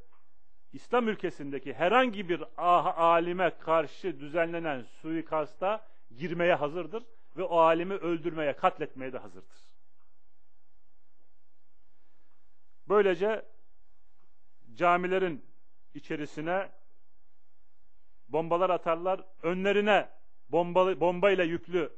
İslam 0.72 1.08
ülkesindeki 1.08 1.72
herhangi 1.72 2.28
bir 2.28 2.44
ah, 2.56 2.98
alime 2.98 3.50
karşı 3.58 4.20
düzenlenen 4.20 4.82
suikasta 4.82 5.86
girmeye 6.16 6.54
hazırdır 6.54 7.02
ve 7.36 7.42
o 7.42 7.58
alimi 7.58 7.94
öldürmeye, 7.94 8.52
katletmeye 8.52 9.12
de 9.12 9.18
hazırdır. 9.18 9.58
Böylece 12.88 13.49
camilerin 14.74 15.44
içerisine 15.94 16.68
bombalar 18.28 18.70
atarlar. 18.70 19.24
Önlerine 19.42 20.08
bombalı, 20.48 21.00
bombayla 21.00 21.44
yüklü 21.44 21.92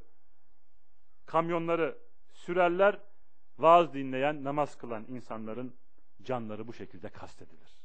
kamyonları 1.25 1.97
sürerler. 2.33 2.99
Vaaz 3.57 3.93
dinleyen, 3.93 4.43
namaz 4.43 4.77
kılan 4.77 5.05
insanların 5.09 5.75
canları 6.23 6.67
bu 6.67 6.73
şekilde 6.73 7.09
kastedilir. 7.09 7.83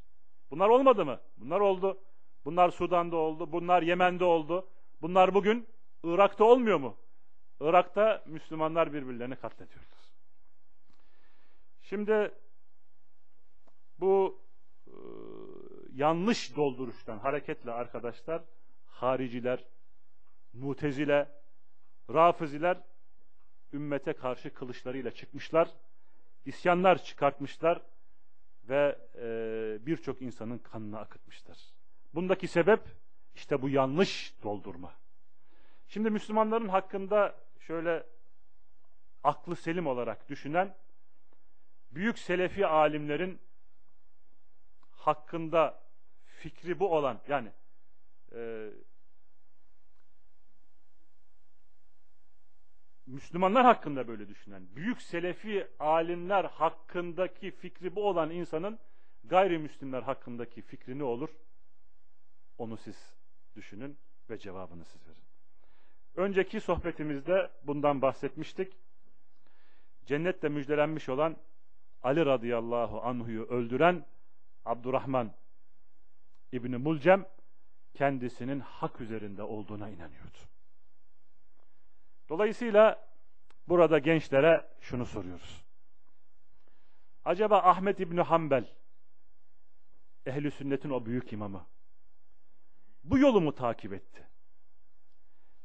Bunlar 0.50 0.68
olmadı 0.68 1.04
mı? 1.04 1.20
Bunlar 1.36 1.60
oldu. 1.60 1.98
Bunlar 2.44 2.70
Sudan'da 2.70 3.16
oldu. 3.16 3.52
Bunlar 3.52 3.82
Yemen'de 3.82 4.24
oldu. 4.24 4.68
Bunlar 5.02 5.34
bugün 5.34 5.68
Irak'ta 6.04 6.44
olmuyor 6.44 6.78
mu? 6.78 6.96
Irak'ta 7.60 8.22
Müslümanlar 8.26 8.92
birbirlerini 8.92 9.36
katlediyorlar. 9.36 9.98
Şimdi 11.82 12.34
bu 14.00 14.40
e, 14.86 14.94
yanlış 15.98 16.56
dolduruştan 16.56 17.18
hareketle 17.18 17.72
arkadaşlar 17.72 18.42
hariciler, 18.86 19.64
mutezile, 20.52 21.28
rafiziler 22.10 22.78
ümmete 23.72 24.12
karşı 24.12 24.54
kılıçlarıyla 24.54 25.10
çıkmışlar, 25.10 25.68
isyanlar 26.44 27.02
çıkartmışlar 27.04 27.82
ve 28.68 28.98
e, 29.14 29.86
birçok 29.86 30.22
insanın 30.22 30.58
kanını 30.58 30.98
akıtmışlar. 30.98 31.58
Bundaki 32.14 32.48
sebep 32.48 32.80
işte 33.34 33.62
bu 33.62 33.68
yanlış 33.68 34.34
doldurma. 34.42 34.92
Şimdi 35.88 36.10
Müslümanların 36.10 36.68
hakkında 36.68 37.34
şöyle 37.60 38.06
aklı 39.24 39.56
selim 39.56 39.86
olarak 39.86 40.28
düşünen 40.28 40.74
büyük 41.90 42.18
selefi 42.18 42.66
alimlerin 42.66 43.40
hakkında 44.90 45.87
fikri 46.38 46.78
bu 46.78 46.94
olan 46.96 47.20
yani 47.28 47.52
e, 48.34 48.70
Müslümanlar 53.06 53.64
hakkında 53.64 54.08
böyle 54.08 54.28
düşünen, 54.28 54.76
büyük 54.76 55.02
selefi 55.02 55.66
alimler 55.78 56.44
hakkındaki 56.44 57.50
fikri 57.50 57.96
bu 57.96 58.08
olan 58.08 58.30
insanın 58.30 58.78
gayrimüslimler 59.24 60.02
hakkındaki 60.02 60.62
fikri 60.62 60.98
ne 60.98 61.04
olur? 61.04 61.28
Onu 62.58 62.76
siz 62.76 63.14
düşünün 63.56 63.98
ve 64.30 64.38
cevabını 64.38 64.84
siz 64.84 65.06
verin. 65.06 65.22
Önceki 66.16 66.60
sohbetimizde 66.60 67.50
bundan 67.62 68.02
bahsetmiştik. 68.02 68.76
Cennette 70.06 70.48
müjdelenmiş 70.48 71.08
olan 71.08 71.36
Ali 72.02 72.26
radıyallahu 72.26 73.00
anhu'yu 73.00 73.44
öldüren 73.44 74.06
Abdurrahman 74.64 75.34
İbni 76.52 76.76
Mulcem 76.76 77.26
kendisinin 77.94 78.60
hak 78.60 79.00
üzerinde 79.00 79.42
olduğuna 79.42 79.88
inanıyordu. 79.88 80.38
Dolayısıyla 82.28 83.08
burada 83.68 83.98
gençlere 83.98 84.66
şunu 84.80 85.06
soruyoruz. 85.06 85.64
Acaba 87.24 87.58
Ahmet 87.58 88.00
İbni 88.00 88.20
Hanbel 88.20 88.64
ehli 90.26 90.50
sünnetin 90.50 90.90
o 90.90 91.06
büyük 91.06 91.32
imamı 91.32 91.66
bu 93.04 93.18
yolu 93.18 93.40
mu 93.40 93.54
takip 93.54 93.92
etti? 93.92 94.26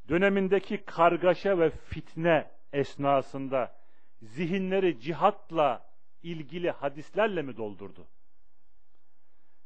Dönemindeki 0.10 0.86
kargaşa 0.86 1.60
ve 1.60 1.70
fitne 1.70 2.52
esnasında 2.74 3.76
zihinleri 4.22 5.00
cihatla 5.00 5.90
ilgili 6.24 6.72
hadislerle 6.72 7.42
mi 7.42 7.58
doldurdu? 7.58 8.08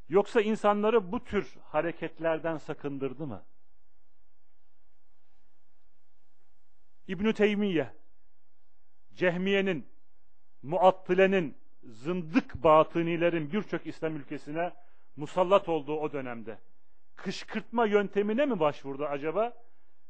Yoksa 0.09 0.41
insanları 0.41 1.11
bu 1.11 1.23
tür 1.23 1.57
hareketlerden 1.63 2.57
sakındırdı 2.57 3.27
mı? 3.27 3.45
İbn 7.07 7.31
Teymiye, 7.31 7.93
Cehmiye'nin, 9.13 9.87
Muattile'nin, 10.63 11.57
zındık 11.83 12.55
batınilerin 12.63 13.51
birçok 13.51 13.87
İslam 13.87 14.15
ülkesine 14.15 14.73
musallat 15.15 15.69
olduğu 15.69 15.99
o 15.99 16.13
dönemde 16.13 16.59
kışkırtma 17.15 17.85
yöntemine 17.85 18.45
mi 18.45 18.59
başvurdu 18.59 19.05
acaba? 19.05 19.53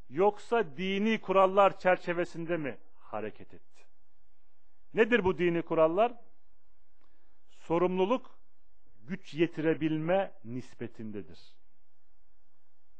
Yoksa 0.09 0.77
dini 0.77 1.21
kurallar 1.21 1.79
çerçevesinde 1.79 2.57
mi 2.57 2.77
hareket 2.99 3.53
etti? 3.53 3.85
Nedir 4.93 5.23
bu 5.23 5.37
dini 5.37 5.61
kurallar? 5.61 6.13
Sorumluluk 7.49 8.36
güç 9.07 9.33
yetirebilme 9.33 10.33
nispetindedir. 10.45 11.39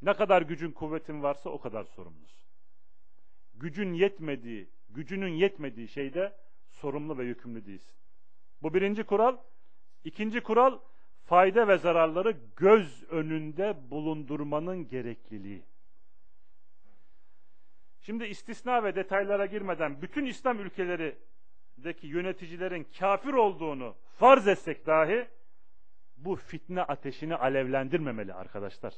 Ne 0.02 0.14
kadar 0.14 0.42
gücün 0.42 0.72
kuvvetin 0.72 1.24
varsa 1.24 1.50
o 1.50 1.60
kadar 1.60 1.84
sorumlusun. 1.84 2.48
Gücün 3.56 3.94
yetmediği, 3.94 4.70
gücünün 4.90 5.34
yetmediği 5.34 5.88
şeyde 5.88 6.36
sorumlu 6.70 7.18
ve 7.18 7.24
yükümlü 7.26 7.66
değilsin. 7.66 7.96
Bu 8.62 8.74
birinci 8.74 9.04
kural. 9.04 9.38
İkinci 10.04 10.42
kural, 10.42 10.80
fayda 11.26 11.68
ve 11.68 11.78
zararları 11.78 12.38
göz 12.56 13.04
önünde 13.04 13.92
bulundurmanın 13.92 14.88
gerekliliği. 14.88 15.64
Şimdi 18.02 18.26
istisna 18.26 18.84
ve 18.84 18.96
detaylara 18.96 19.46
girmeden 19.46 20.02
bütün 20.02 20.26
İslam 20.26 20.60
ülkelerindeki 20.60 22.08
yöneticilerin 22.08 22.88
kafir 23.00 23.34
olduğunu 23.34 23.96
farz 24.16 24.48
etsek 24.48 24.86
dahi 24.86 25.28
bu 26.18 26.36
fitne 26.36 26.82
ateşini 26.82 27.36
alevlendirmemeli 27.36 28.34
arkadaşlar. 28.34 28.94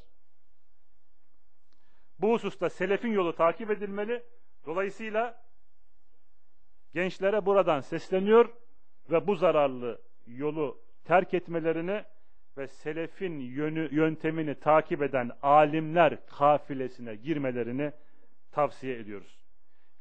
Bu 2.19 2.33
hususta 2.33 2.69
selefin 2.69 3.11
yolu 3.11 3.35
takip 3.35 3.71
edilmeli. 3.71 4.23
Dolayısıyla 4.65 5.43
gençlere 6.93 7.45
buradan 7.45 7.79
sesleniyor 7.79 8.49
ve 9.11 9.27
bu 9.27 9.35
zararlı 9.35 10.01
yolu 10.27 10.81
terk 11.05 11.33
etmelerini 11.33 12.03
ve 12.57 12.67
selefin 12.67 13.39
yönü, 13.39 13.95
yöntemini 13.95 14.55
takip 14.55 15.01
eden 15.01 15.31
alimler 15.41 16.25
kafilesine 16.25 17.15
girmelerini 17.15 17.91
tavsiye 18.51 18.99
ediyoruz. 18.99 19.39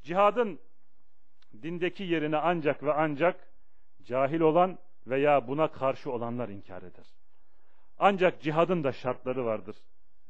Cihadın 0.03 0.61
dindeki 1.63 2.03
yerini 2.05 2.37
ancak 2.37 2.83
ve 2.83 2.93
ancak 2.93 3.49
cahil 4.03 4.41
olan 4.41 4.79
veya 5.11 5.49
buna 5.49 5.73
karşı 5.73 6.13
olanlar 6.13 6.49
inkar 6.49 6.83
eder. 6.83 7.07
Ancak 7.99 8.41
cihadın 8.41 8.85
da 8.85 8.93
şartları 8.93 9.45
vardır. 9.45 9.77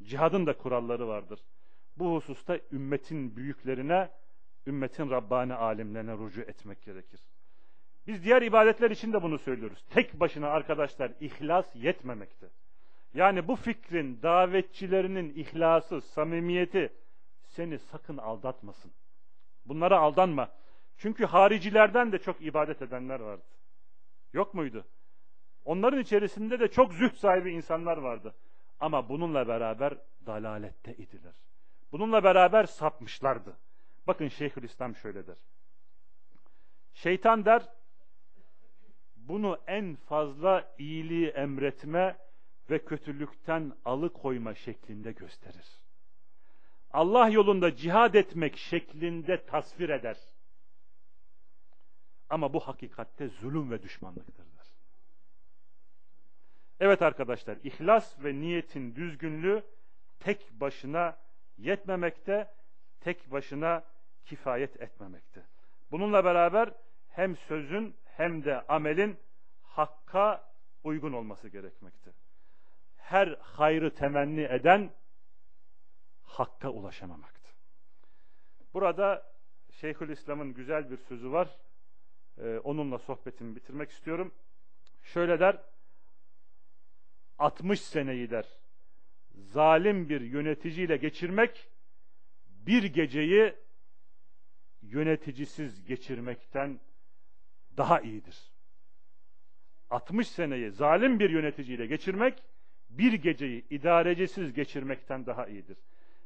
Cihadın 0.02 0.46
da 0.46 0.58
kuralları 0.58 1.08
vardır. 1.08 1.40
Bu 1.96 2.14
hususta 2.14 2.58
ümmetin 2.72 3.36
büyüklerine, 3.36 4.10
ümmetin 4.66 5.10
Rabbani 5.10 5.54
alimlerine 5.54 6.12
rucu 6.12 6.40
etmek 6.40 6.82
gerekir. 6.82 7.20
Biz 8.06 8.24
diğer 8.24 8.42
ibadetler 8.42 8.90
için 8.90 9.12
de 9.12 9.22
bunu 9.22 9.38
söylüyoruz. 9.38 9.84
Tek 9.90 10.20
başına 10.20 10.48
arkadaşlar 10.48 11.12
ihlas 11.20 11.66
yetmemekte. 11.74 12.46
Yani 13.14 13.48
bu 13.48 13.56
fikrin 13.56 14.22
davetçilerinin 14.22 15.34
ihlası, 15.34 16.00
samimiyeti 16.00 16.92
seni 17.46 17.78
sakın 17.78 18.16
aldatmasın. 18.16 18.92
Bunlara 19.66 19.98
aldanma. 19.98 20.48
Çünkü 20.96 21.24
haricilerden 21.24 22.12
de 22.12 22.18
çok 22.18 22.42
ibadet 22.42 22.82
edenler 22.82 23.20
vardı. 23.20 23.44
Yok 24.32 24.54
muydu? 24.54 24.84
Onların 25.64 26.00
içerisinde 26.00 26.60
de 26.60 26.68
çok 26.68 26.94
züht 26.94 27.16
sahibi 27.16 27.52
insanlar 27.52 27.96
vardı. 27.96 28.34
Ama 28.80 29.08
bununla 29.08 29.48
beraber 29.48 29.94
dalalette 30.26 30.94
idiler. 30.94 31.34
Bununla 31.92 32.24
beraber 32.24 32.64
sapmışlardı. 32.64 33.56
Bakın 34.06 34.28
Şeyhülislam 34.28 34.96
şöyle 34.96 35.26
der. 35.26 35.36
Şeytan 36.94 37.44
der, 37.44 37.62
bunu 39.16 39.58
en 39.66 39.94
fazla 39.94 40.74
iyiliği 40.78 41.28
emretme 41.28 42.16
ve 42.70 42.84
kötülükten 42.84 43.72
alıkoyma 43.84 44.54
şeklinde 44.54 45.12
gösterir. 45.12 45.66
Allah 46.92 47.28
yolunda 47.28 47.76
cihad 47.76 48.14
etmek 48.14 48.56
şeklinde 48.56 49.44
tasvir 49.46 49.88
eder. 49.88 50.16
Ama 52.30 52.52
bu 52.52 52.60
hakikatte 52.60 53.28
zulüm 53.28 53.70
ve 53.70 53.82
düşmanlıktır. 53.82 54.48
Evet 56.80 57.02
arkadaşlar, 57.02 57.58
ihlas 57.62 58.24
ve 58.24 58.34
niyetin 58.34 58.94
düzgünlüğü 58.94 59.62
tek 60.20 60.50
başına 60.52 61.18
yetmemekte, 61.58 62.50
tek 63.00 63.30
başına 63.32 63.84
kifayet 64.24 64.80
etmemekte. 64.82 65.42
Bununla 65.90 66.24
beraber 66.24 66.72
hem 67.08 67.36
sözün 67.36 67.96
hem 68.04 68.44
de 68.44 68.66
amelin 68.66 69.16
hakka 69.62 70.52
uygun 70.84 71.12
olması 71.12 71.48
gerekmekte. 71.48 72.10
Her 72.96 73.28
hayrı 73.28 73.94
temenni 73.94 74.42
eden 74.42 74.90
hakka 76.22 76.70
ulaşamamaktı. 76.70 77.50
Burada 78.74 79.32
Şeyhülislam'ın 79.70 80.54
güzel 80.54 80.90
bir 80.90 80.96
sözü 80.96 81.32
var. 81.32 81.48
Ee, 82.42 82.58
onunla 82.58 82.98
sohbetimi 82.98 83.56
bitirmek 83.56 83.90
istiyorum. 83.90 84.34
Şöyle 85.02 85.40
der, 85.40 85.62
60 87.38 87.80
seneyi 87.80 88.30
der. 88.30 88.46
Zalim 89.34 90.08
bir 90.08 90.20
yöneticiyle 90.20 90.96
geçirmek 90.96 91.68
bir 92.46 92.84
geceyi 92.84 93.54
yöneticisiz 94.82 95.84
geçirmekten 95.84 96.80
daha 97.76 98.00
iyidir. 98.00 98.52
60 99.90 100.28
seneyi 100.28 100.70
zalim 100.70 101.20
bir 101.20 101.30
yöneticiyle 101.30 101.86
geçirmek 101.86 102.42
bir 102.90 103.12
geceyi 103.12 103.64
idarecisiz 103.70 104.52
geçirmekten 104.52 105.26
daha 105.26 105.46
iyidir. 105.46 105.78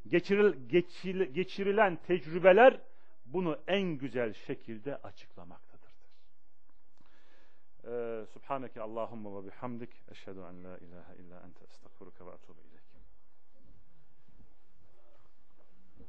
Geçiril, 0.08 0.68
geçil, 0.68 1.22
geçirilen 1.22 1.96
tecrübeler 1.96 2.80
bunu 3.24 3.58
en 3.66 3.82
güzel 3.82 4.32
şekilde 4.32 4.96
açıklamaktadır. 4.96 5.71
Subhaneke 8.26 8.80
Allahumma 8.80 9.42
ve 9.42 9.46
bihamdik. 9.46 9.90
Eşhedü 10.10 10.38
en 10.38 10.64
la 10.64 10.78
ilahe 10.78 11.16
illa 11.16 11.40
ente 11.40 11.64
estağfuruke 11.64 12.26
ve 12.26 12.30
ileyk. 12.68 12.71